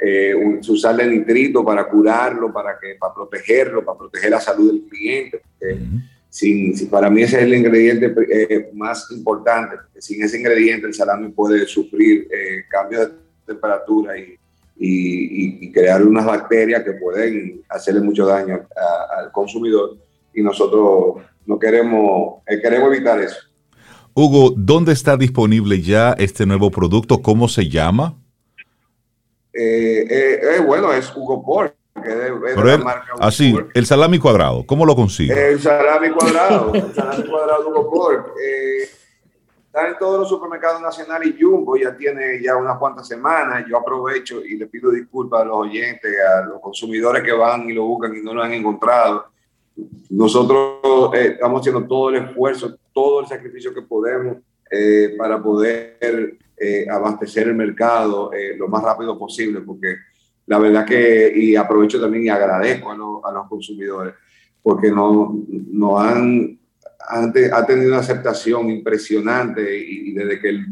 [0.04, 4.72] eh, su sal de nitrito para curarlo, para, que, para protegerlo, para proteger la salud
[4.72, 5.42] del cliente.
[6.28, 11.30] sin, para mí ese es el ingrediente eh, más importante, sin ese ingrediente el salami
[11.30, 13.14] puede sufrir eh, cambios de
[13.46, 14.40] temperatura y,
[14.76, 18.66] y, crear unas bacterias que pueden hacerle mucho daño
[19.16, 19.98] al consumidor
[20.34, 23.38] y nosotros no queremos, eh, queremos evitar eso.
[24.14, 27.22] Hugo, ¿dónde está disponible ya este nuevo producto?
[27.22, 28.16] ¿Cómo se llama?
[29.54, 31.76] Eh, eh, eh, bueno, es Hugo Pork.
[33.20, 35.52] así, el salami cuadrado, ¿cómo lo consigue?
[35.52, 38.34] El salami cuadrado, el salami cuadrado Hugo Pork.
[39.66, 43.66] está en todos los supermercados nacionales y Jumbo ya tiene ya unas cuantas semanas.
[43.70, 47.74] Yo aprovecho y le pido disculpas a los oyentes, a los consumidores que van y
[47.74, 49.28] lo buscan y no lo han encontrado.
[50.10, 54.38] Nosotros estamos haciendo todo el esfuerzo, todo el sacrificio que podemos
[55.18, 59.96] para poder eh, abastecer el mercado eh, lo más rápido posible, porque
[60.46, 64.14] la verdad que, y aprovecho también y agradezco a, a los consumidores,
[64.62, 66.60] porque no, no han,
[67.10, 70.66] han ha tenido una aceptación impresionante y, desde que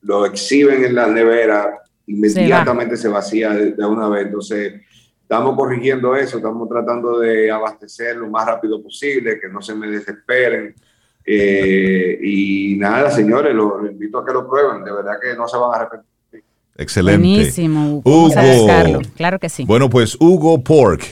[0.00, 4.28] lo exhiben en la nevera, inmediatamente se, vacía de, de, una vez.
[4.28, 4.80] Entonces,
[5.28, 9.86] estamos corrigiendo eso, estamos tratando de abastecer lo más rápido posible, que no se me
[9.86, 10.74] desesperen.
[11.22, 15.46] Eh, y nada, señores, los lo invito a que lo prueben, de verdad que no
[15.46, 16.44] se van a arrepentir.
[16.78, 17.18] Excelente.
[17.18, 19.02] Buenísimo, Hugo.
[19.16, 19.66] Claro que sí.
[19.66, 21.02] Bueno, pues Hugo Pork,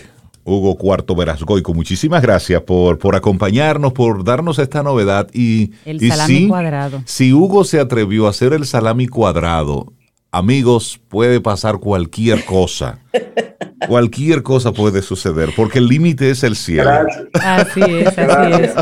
[0.44, 5.28] Hugo Cuarto Verasgoico, muchísimas gracias por, por acompañarnos, por darnos esta novedad.
[5.34, 7.02] Y, el salami cuadrado.
[7.04, 9.92] Si Hugo se atrevió a hacer el salami cuadrado,
[10.36, 12.98] amigos, puede pasar cualquier cosa.
[13.88, 16.90] cualquier cosa puede suceder, porque el límite es el cielo.
[17.34, 18.74] Así es, así es.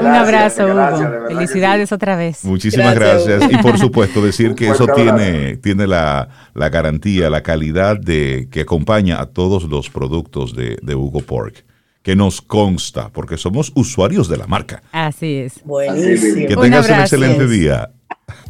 [0.00, 1.28] Un abrazo, Hugo.
[1.28, 2.44] Felicidades otra vez.
[2.44, 3.42] Muchísimas gracias.
[3.50, 9.20] Y por supuesto, decir que eso tiene, tiene la, garantía, la calidad de que acompaña
[9.20, 11.64] a todos los productos de, Hugo Pork
[12.02, 14.82] que nos consta, porque somos usuarios de la marca.
[14.92, 15.64] Así es.
[15.64, 16.46] Buenísimo.
[16.46, 17.90] Que tengas un, excelente día.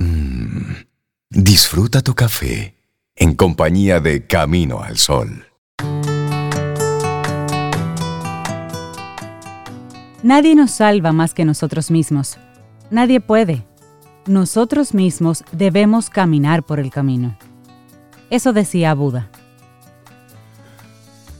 [0.01, 0.73] Mm.
[1.35, 2.77] Disfruta tu café
[3.17, 5.47] en compañía de Camino al Sol.
[10.23, 12.39] Nadie nos salva más que nosotros mismos.
[12.91, 13.67] Nadie puede.
[14.27, 17.37] Nosotros mismos debemos caminar por el camino.
[18.31, 19.29] Eso decía Buda.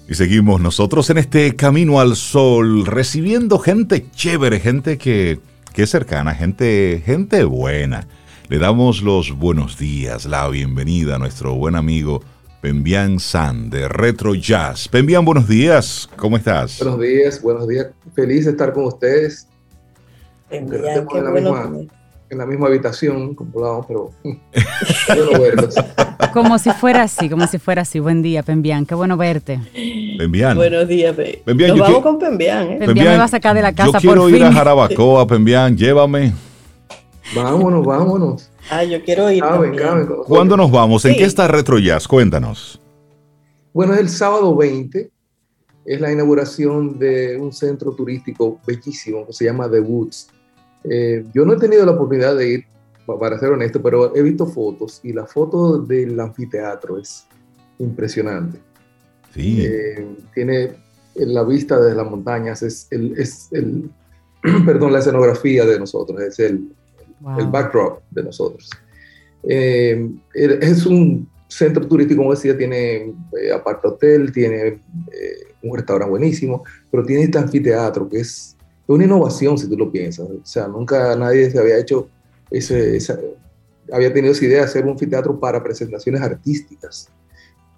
[0.07, 5.41] Y seguimos nosotros en este camino al sol, recibiendo gente chévere, gente que,
[5.73, 8.07] que es cercana, gente, gente buena.
[8.49, 12.23] Le damos los buenos días, la bienvenida a nuestro buen amigo
[12.61, 14.87] Pembian San de Retro Jazz.
[14.87, 16.79] Pembian, buenos días, ¿cómo estás?
[16.79, 17.87] Buenos días, buenos días.
[18.15, 19.49] Feliz de estar con ustedes.
[20.51, 21.71] en, la misma,
[22.29, 24.13] en la misma habitación, como hablábamos, pero
[25.27, 25.75] bueno verlos.
[26.35, 27.99] Como si fuera así, como si fuera así.
[27.99, 29.59] Buen día, Pembian, qué bueno verte.
[30.19, 30.55] Pembian.
[30.55, 31.17] Buenos días,
[31.47, 31.71] Pembian.
[31.71, 32.73] Nos vamos con Pembian.
[32.73, 32.77] ¿eh?
[32.79, 36.35] Pembian me va a sacar de la casa Yo quiero ir a Jarabacoa, Pembian, llévame.
[37.33, 38.51] Vámonos, vámonos.
[38.71, 39.43] Ah, yo quiero ir.
[40.27, 41.05] ¿Cuándo nos vamos?
[41.05, 42.07] ¿En qué está Retro Jazz?
[42.07, 42.81] Cuéntanos.
[43.73, 45.11] Bueno, es el sábado 20.
[45.85, 50.29] Es la inauguración de un centro turístico bellísimo que se llama The Woods.
[50.85, 52.65] Eh, yo no he tenido la oportunidad de ir,
[53.19, 57.27] para ser honesto, pero he visto fotos y la foto del anfiteatro es
[57.79, 58.59] impresionante.
[59.35, 59.63] Sí.
[59.67, 60.77] Eh, tiene
[61.17, 63.91] la vista desde las montañas, es el, es el
[64.67, 66.69] perdón, la escenografía de nosotros, es el,
[67.39, 68.71] el backdrop de nosotros.
[69.43, 74.81] Eh, es un centro turístico, como decía, tiene eh, aparte hotel, tiene eh,
[75.63, 78.57] un restaurante buenísimo, pero tiene este anfiteatro que es
[78.87, 80.27] una innovación si tú lo piensas.
[80.29, 82.09] O sea, nunca nadie se había hecho
[82.51, 82.99] ese,
[83.93, 87.11] había tenido esa idea de hacer un anfiteatro para presentaciones artísticas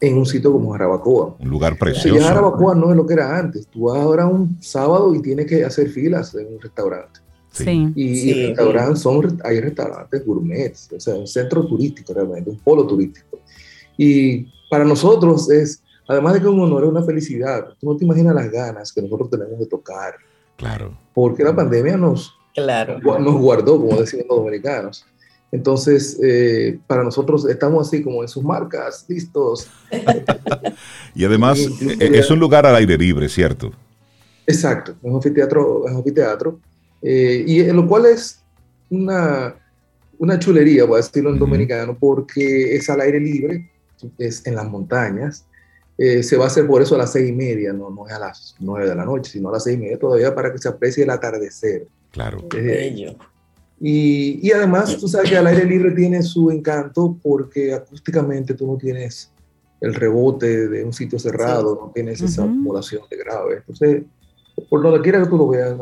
[0.01, 1.37] en un sitio como Jarabacoa.
[1.39, 2.19] Un lugar precioso.
[2.19, 3.67] Ya Jarabacoa no es lo que era antes.
[3.67, 7.21] Tú vas ahora un sábado y tienes que hacer filas en un restaurante.
[7.65, 13.41] Y, restaurantes son, hay restaurantes gourmets, o sea, un centro turístico realmente, un polo turístico.
[13.97, 17.67] Y para nosotros es, además de que un honor, es una felicidad.
[17.81, 20.15] Tú no te imaginas las ganas que nosotros tenemos de tocar.
[20.57, 20.97] Claro.
[21.15, 22.99] Porque la pandemia nos, claro.
[22.99, 25.07] nos guardó, como decimos los dominicanos.
[25.53, 29.69] Entonces, eh, para nosotros estamos así como en sus marcas, listos.
[31.15, 33.73] y además eh, es un lugar al aire libre, ¿cierto?
[34.47, 36.61] Exacto, es un anfiteatro, es un anfiteatro
[37.09, 38.43] eh, y lo cual es
[38.91, 39.55] una,
[40.19, 43.71] una chulería, voy a decirlo en dominicano, porque es al aire libre,
[44.19, 45.47] es en las montañas,
[45.97, 48.19] se va a hacer por eso a las seis y media, no, no es a
[48.19, 50.69] las nueve de la noche, sino a las seis y media todavía para que se
[50.69, 51.87] aprecie el atardecer.
[52.11, 52.45] Claro.
[52.51, 53.17] bello.
[53.81, 58.67] Y, y, además, tú sabes que al aire libre tiene su encanto porque acústicamente tú
[58.67, 59.31] no tienes
[59.81, 63.57] el rebote de un sitio cerrado, no tienes esa acumulación de grave.
[63.57, 64.03] Entonces,
[64.69, 65.77] por donde quiera que tú lo veas,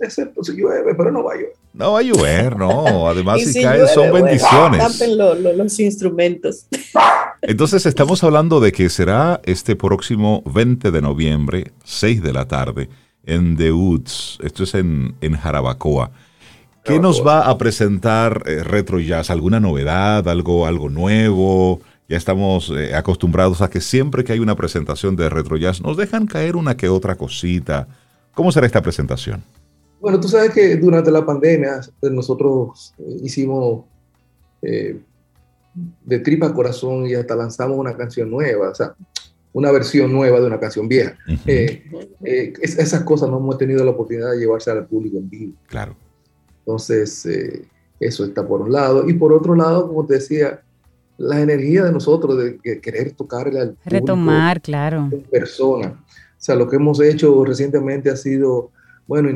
[0.00, 1.52] excepto si llueve, pero no va a llover.
[1.72, 3.08] No va a llover, no.
[3.08, 4.98] Además, si, cae, son bendiciones.
[4.98, 5.16] Tapen
[5.56, 6.66] los instrumentos.
[7.42, 12.88] Entonces, estamos hablando de que será este próximo 20 de noviembre, 6 de la tarde,
[13.24, 14.38] en The Woods.
[14.42, 16.10] Esto es en, en Jarabacoa.
[16.84, 19.30] ¿Qué nos va a presentar eh, Retro Jazz?
[19.30, 20.26] ¿Alguna novedad?
[20.28, 21.80] ¿Algo, algo nuevo?
[22.08, 25.96] Ya estamos eh, acostumbrados a que siempre que hay una presentación de Retro Jazz nos
[25.96, 27.86] dejan caer una que otra cosita.
[28.34, 29.42] ¿Cómo será esta presentación?
[30.00, 33.84] Bueno, tú sabes que durante la pandemia eh, nosotros hicimos
[36.04, 38.94] de tripa corazón y hasta lanzamos una canción nueva, o sea,
[39.52, 41.16] una versión nueva de una canción vieja.
[42.60, 45.52] esas cosas no hemos tenido la oportunidad de llevarse al público en vivo.
[45.66, 45.96] Claro.
[46.60, 47.64] Entonces, eh,
[47.98, 49.08] eso está por un lado.
[49.08, 50.62] Y por otro lado, como te decía,
[51.18, 55.08] la energía de nosotros de querer tocarle al Retomar, claro.
[55.10, 56.02] En persona.
[56.40, 58.70] O sea, lo que hemos hecho recientemente ha sido,
[59.06, 59.28] bueno,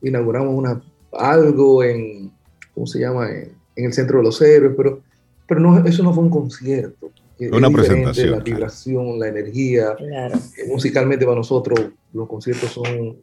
[0.00, 2.32] inauguramos una, algo en,
[2.72, 3.30] ¿cómo se llama?
[3.30, 5.02] En, el Centro de los Héroes, pero,
[5.46, 7.10] pero no, eso no fue un concierto.
[7.52, 8.30] Una presentación.
[8.30, 9.94] La vibración, la energía.
[9.96, 10.38] Claro.
[10.56, 11.78] Eh, musicalmente para nosotros
[12.14, 13.18] los conciertos son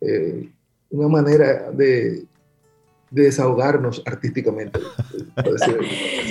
[0.00, 0.48] eh,
[0.90, 2.24] una manera de,
[3.10, 4.80] de desahogarnos artísticamente.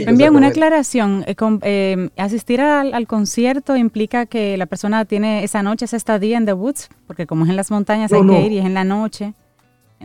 [0.06, 1.24] Me envían una aclaración.
[1.28, 6.46] Eh, eh, asistir al, concierto implica que la persona tiene esa noche, esa estadía en
[6.46, 8.84] The Woods, porque como es en las montañas hay que ir y es en la
[8.84, 9.34] noche.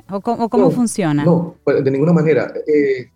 [0.09, 1.25] ¿O, cómo, funciona?
[1.25, 2.53] No, pues, de ninguna manera.
[2.67, 3.11] Eh,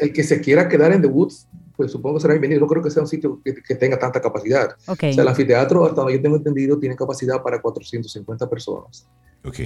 [0.00, 1.48] el que se quiera quedar en The Woods,
[1.80, 2.60] pues supongo que será bienvenido.
[2.60, 4.76] No creo que sea un sitio que, tenga tanta capacidad.
[4.86, 9.08] O sea, el anfiteatro, hasta donde yo tengo entendido, tiene capacidad para 450 personas.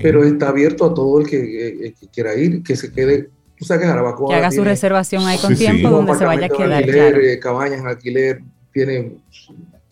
[0.01, 3.31] Pero está abierto a todo el que, quiera ir, que se quede.
[3.59, 4.29] Tú sabes que Jarabacoa.
[4.29, 6.75] Que haga su reservación ahí con tiempo donde se vaya a quedar.
[6.75, 8.41] Alquiler, eh, cabañas en alquiler,
[8.73, 9.17] tiene.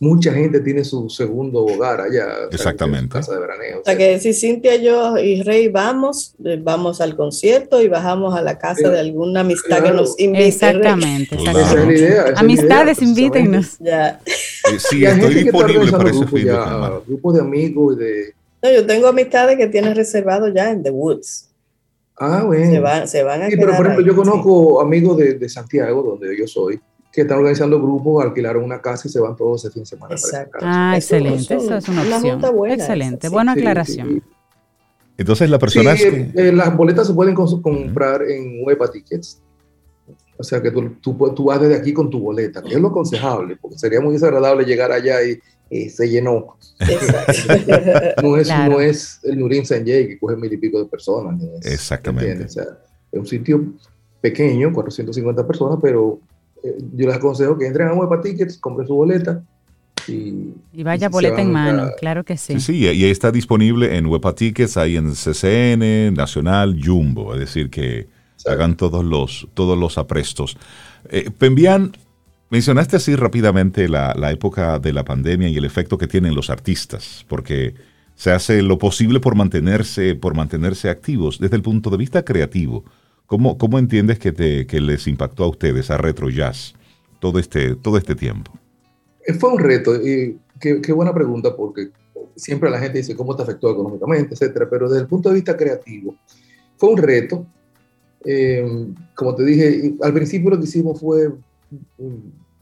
[0.03, 2.27] Mucha gente tiene su segundo hogar allá.
[2.51, 3.12] Exactamente.
[3.12, 3.81] casa de veraneo.
[3.83, 8.35] O sea, que si Cintia, yo y Rey vamos, eh, vamos al concierto y bajamos
[8.35, 10.49] a la casa de alguna amistad que nos invite.
[10.49, 11.37] Exactamente.
[11.37, 12.19] exactamente.
[12.35, 13.79] Amistades, invítenos.
[13.79, 14.20] Ya.
[14.79, 16.49] Sí, estoy disponible para ese fin
[17.07, 20.91] Grupos de amigos y de no, yo tengo amistades que tienen reservado ya en The
[20.91, 21.49] Woods.
[22.16, 22.70] Ah, bueno.
[22.70, 26.03] Se van, se van a sí, pero por ejemplo, yo conozco amigos de, de, Santiago,
[26.03, 26.81] donde yo soy,
[27.12, 30.14] que están organizando grupos, alquilaron una casa y se van todos ese fin de semana.
[30.14, 30.59] Exacto.
[30.62, 31.55] Ah, excelente.
[31.55, 32.40] Eso, es una opción.
[32.40, 33.28] Buena excelente.
[33.28, 34.22] Buena aclaración.
[35.18, 36.32] Entonces, la persona sí, que...
[36.34, 39.43] Eh, las boletas se pueden comprar en Huepa Tickets.
[40.39, 42.89] O sea, que tú, tú, tú, vas desde aquí con tu boleta, que es lo
[42.89, 46.56] aconsejable, porque sería muy desagradable llegar allá y se llenó.
[48.22, 51.40] no, es, no es el Nurin Sanjay que coge mil y pico de personas.
[51.62, 52.44] Exactamente.
[52.44, 52.59] es
[53.12, 53.64] un sitio
[54.22, 56.31] pequeño, 450 personas, pero eh,
[56.62, 59.43] yo les aconsejo que entren a Huepa Tickets, compren su boleta.
[60.09, 62.59] Y, y vaya boleta en mano, claro que sí.
[62.59, 67.70] Sí, y ahí está disponible en Huepa Tickets, ahí en CCN, Nacional, Jumbo, es decir,
[67.70, 68.09] que
[68.47, 70.56] hagan todos los, todos los aprestos.
[71.09, 71.93] Eh, Pembian,
[72.52, 77.24] Mencionaste así rápidamente la, época de la pandemia y el efecto que tienen los artistas,
[77.26, 77.74] porque
[78.14, 82.84] se hace lo posible por mantenerse, por mantenerse activos desde el punto de vista creativo.
[83.27, 86.74] ¿Cómo, cómo entiendes que, te, que les impactó a ustedes, a Retro Jazz,
[87.20, 88.53] todo este, todo este tiempo?
[89.27, 91.90] Eh, fue un reto, y qué, buena pregunta, porque
[92.36, 95.57] siempre la gente dice cómo te afectó económicamente, etcétera, pero desde el punto de vista
[95.57, 96.15] creativo,
[96.77, 97.47] fue un reto.
[98.24, 101.32] Eh, como te dije, al principio lo que hicimos fue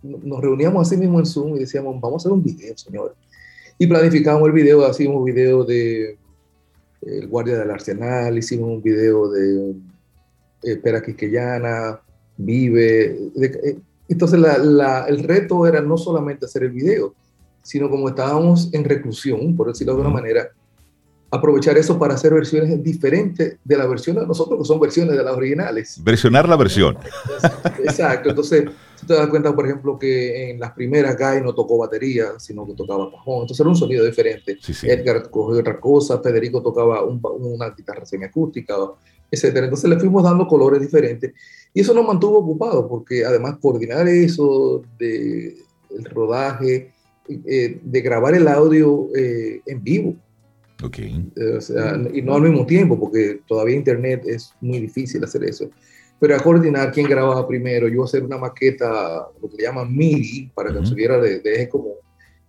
[0.02, 3.14] nos reuníamos así mismo en Zoom y decíamos, vamos a hacer un video, señor.
[3.78, 6.18] Y planificamos el video, hacíamos un video de
[7.02, 9.74] El Guardia del Arsenal, hicimos un video de
[10.62, 12.00] eh, Pera Quiqueyana,
[12.36, 13.18] Vive.
[13.40, 13.78] Eh,
[14.08, 17.14] entonces el reto era no solamente hacer el video,
[17.62, 20.50] sino como estábamos en reclusión, por decirlo de alguna manera,
[21.30, 25.22] aprovechar eso para hacer versiones diferentes de la versión de nosotros, que son versiones de
[25.22, 26.00] las originales.
[26.02, 26.98] Versionar la versión.
[27.84, 28.64] Exacto, entonces
[28.96, 32.66] si te das cuenta, por ejemplo, que en las primeras Guy no tocó batería, sino
[32.66, 34.58] que tocaba cajón, entonces era un sonido diferente.
[34.82, 38.74] Edgar cogió otra cosa, Federico tocaba una guitarra semiacústica,
[39.30, 39.44] etc.
[39.56, 41.32] Entonces le fuimos dando colores diferentes
[41.72, 45.56] Y eso nos mantuvo ocupados, porque además coordinar eso de
[45.90, 46.92] el rodaje,
[47.28, 50.14] eh, de grabar el audio eh, en vivo.
[50.82, 51.30] Okay.
[51.56, 55.70] O sea, y no al mismo tiempo, porque todavía internet es muy difícil hacer eso.
[56.18, 60.50] Pero a coordinar quién grababa primero, yo hacer una maqueta, lo que le llaman MIDI,
[60.54, 61.20] para que uh -huh.
[61.20, 61.94] de, de eje común,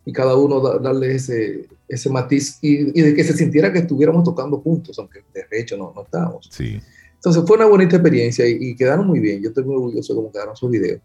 [0.05, 3.79] y cada uno da, darle ese, ese matiz y, y, de que se sintiera que
[3.79, 6.49] estuviéramos tocando juntos, aunque de hecho no, no estábamos.
[6.51, 6.79] Sí.
[7.15, 9.41] Entonces fue una bonita experiencia y, y, quedaron muy bien.
[9.41, 11.01] Yo estoy muy orgulloso de cómo quedaron sus videos.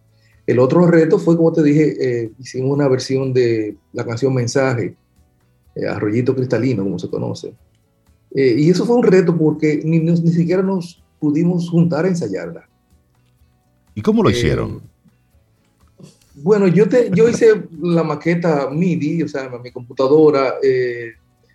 [0.46, 4.96] El otro reto fue, como te dije, eh, hicimos una versión de la canción Mensaje,
[5.74, 7.52] eh, Arroyito Cristalino, como se conoce.
[8.34, 12.08] Eh, y eso fue un reto porque ni, ni, ni, siquiera nos pudimos juntar a
[12.08, 12.68] ensayarla.
[13.94, 14.82] ¿Y cómo lo hicieron?
[16.46, 20.54] Bueno, yo, te, yo hice la maqueta MIDI, o sea, mi computadora.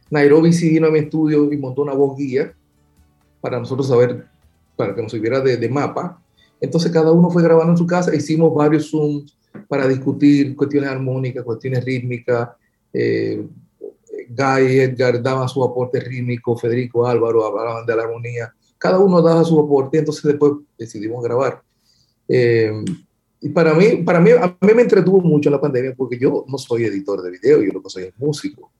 [0.09, 2.53] Nairobi sí vino a mi estudio y montó una voz guía
[3.39, 4.25] para nosotros saber,
[4.75, 6.21] para que nos sirviera de, de mapa.
[6.59, 9.33] Entonces cada uno fue grabando en su casa, hicimos varios Zooms
[9.69, 12.49] para discutir cuestiones armónicas, cuestiones rítmicas.
[12.91, 13.47] Eh,
[14.27, 18.53] Guy Edgar daba su aporte rítmico, Federico Álvaro hablaban de la armonía.
[18.77, 21.61] Cada uno daba su aporte, entonces después decidimos grabar.
[22.27, 22.73] Eh,
[23.43, 26.59] y para mí, para mí, a mí me entretuvo mucho la pandemia porque yo no
[26.59, 28.71] soy editor de video, yo lo que soy es músico.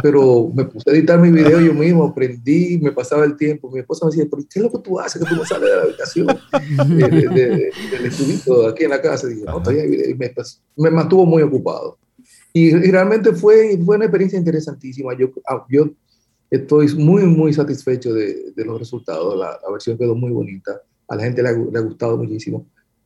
[0.00, 3.68] Pero me puse a editar mi video yo mismo, aprendí, me pasaba el tiempo.
[3.72, 5.68] Mi esposa me decía, ¿pero qué es lo que tú haces que tú no sales
[5.68, 6.26] de la habitación?
[6.28, 9.26] de, de, de, del estudito aquí en la casa.
[9.26, 10.32] Y dije, no, y me,
[10.76, 11.98] me, mantuvo muy ocupado.
[12.52, 15.18] Y, y, realmente fue, fue una experiencia interesantísima.
[15.18, 15.90] Yo, ah, yo
[16.52, 19.36] estoy muy, muy satisfecho de, de los resultados.
[19.36, 20.80] La, la, versión quedó muy bonita.
[21.08, 22.64] A la gente le ha, le ha gustado muchísimo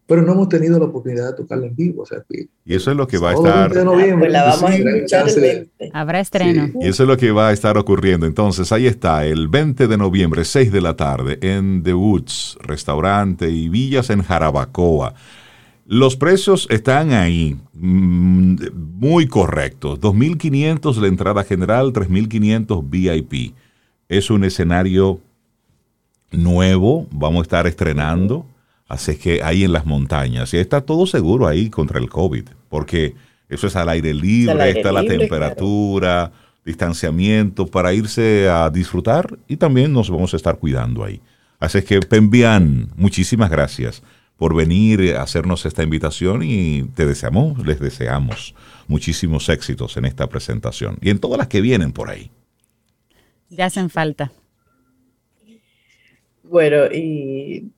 [0.08, 2.02] pero no hemos tenido la oportunidad de tocarla en vivo.
[2.02, 3.74] O sea, que y eso es lo que va a estar.
[3.74, 5.90] De noviembre, pues la vamos sí, a escuchar el 20.
[5.92, 6.66] Habrá estreno.
[6.66, 6.72] Sí.
[6.80, 8.24] Y eso es lo que va a estar ocurriendo.
[8.24, 13.50] Entonces, ahí está, el 20 de noviembre, 6 de la tarde, en The Woods, restaurante
[13.50, 15.12] y villas en Jarabacoa.
[15.84, 20.00] Los precios están ahí, muy correctos.
[20.00, 23.54] 2.500 la entrada general, 3.500 VIP.
[24.08, 25.20] Es un escenario
[26.32, 28.46] nuevo, vamos a estar estrenando.
[28.88, 32.48] Así es que ahí en las montañas, y está todo seguro ahí contra el COVID,
[32.70, 33.14] porque
[33.48, 36.32] eso es al aire libre, al aire está libre, la temperatura, claro.
[36.64, 41.20] distanciamiento para irse a disfrutar y también nos vamos a estar cuidando ahí.
[41.60, 44.02] Así es que, Pembian, muchísimas gracias
[44.38, 48.54] por venir a hacernos esta invitación y te deseamos, les deseamos
[48.86, 52.30] muchísimos éxitos en esta presentación y en todas las que vienen por ahí.
[53.50, 54.30] Ya hacen falta.
[56.42, 57.70] Bueno, y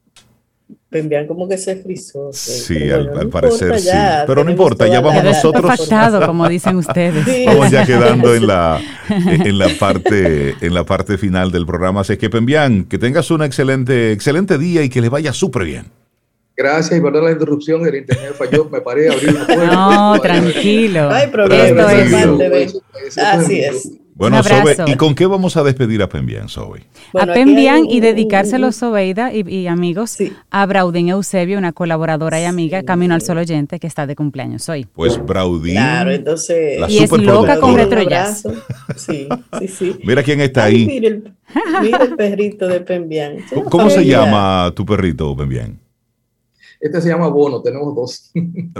[0.91, 2.31] Pembian como que se frizó.
[2.33, 3.91] Sí, al, bueno, al no parecer sí.
[4.27, 5.65] Pero no importa, ya vamos nosotros.
[5.65, 7.25] Factado, como dicen ustedes.
[7.25, 7.45] Sí.
[7.47, 12.01] Vamos ya quedando en la, en la parte, en la parte final del programa.
[12.01, 15.87] Así que Pembian, que tengas un excelente, excelente día y que les vaya súper bien.
[16.57, 19.67] Gracias y perdón la interrupción, el internet falló, me paré a abrir la puerta.
[19.73, 21.09] No, tranquilo.
[21.09, 21.93] No hay problema.
[21.95, 23.17] Esto es.
[23.17, 24.00] Así es.
[24.21, 26.85] Bueno, Sobe, ¿y con qué vamos a despedir a Pembian, Sobe?
[27.15, 30.31] Bueno, a Pembian y dedicárselo, Sobeida y, y amigos, sí.
[30.51, 32.85] a Braudín Eusebio, una colaboradora y amiga, sí.
[32.85, 34.87] Camino al Sol Oyente, que está de cumpleaños hoy.
[34.93, 35.73] Pues Braudín.
[35.73, 36.83] Claro, entonces.
[36.91, 38.47] y es loca con retro jazz.
[38.95, 39.27] Sí,
[39.59, 39.99] sí, sí.
[40.05, 40.87] Mira quién está Ay, ahí.
[40.87, 41.35] Mira el,
[41.81, 43.39] mira el perrito de Pembian.
[43.55, 45.81] ¿Cómo, ¿Cómo se llama tu perrito, Pembian?
[46.79, 48.33] Este se llama Bono, tenemos dos.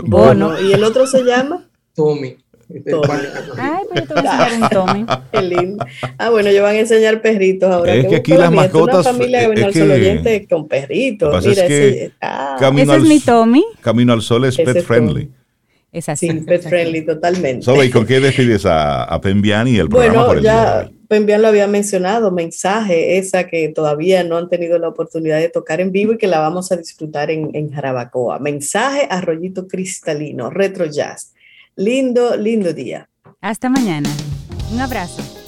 [0.05, 1.67] Bono, ¿y el otro se llama?
[1.95, 2.37] Tommy.
[2.79, 3.13] Tommy.
[3.57, 5.05] Ay, pero te voy a enseñar un Tommy.
[5.31, 5.85] Qué lindo.
[6.17, 7.93] Ah, bueno, yo van a enseñar perritos ahora.
[7.93, 9.01] Es que aquí las mascotas.
[9.01, 11.45] Es una familia que es que, con perritos.
[11.45, 12.57] Mira, es que ese, ah.
[12.77, 13.63] ese es mi Tommy.
[13.81, 15.29] Camino al Sol es Ese pet es friendly.
[15.91, 16.29] Es así.
[16.29, 17.63] Sí, pet friendly, totalmente.
[17.63, 20.53] Sobe, ¿y con qué despides a, a Pembian y el programa bueno, por el ya
[20.53, 21.01] día de hoy?
[21.11, 25.81] Pembian lo había mencionado, mensaje, esa que todavía no han tenido la oportunidad de tocar
[25.81, 28.39] en vivo y que la vamos a disfrutar en, en Jarabacoa.
[28.39, 31.33] Mensaje, arroyito cristalino, retro jazz.
[31.75, 33.09] Lindo, lindo día.
[33.39, 34.09] Hasta mañana.
[34.71, 35.40] Un abrazo.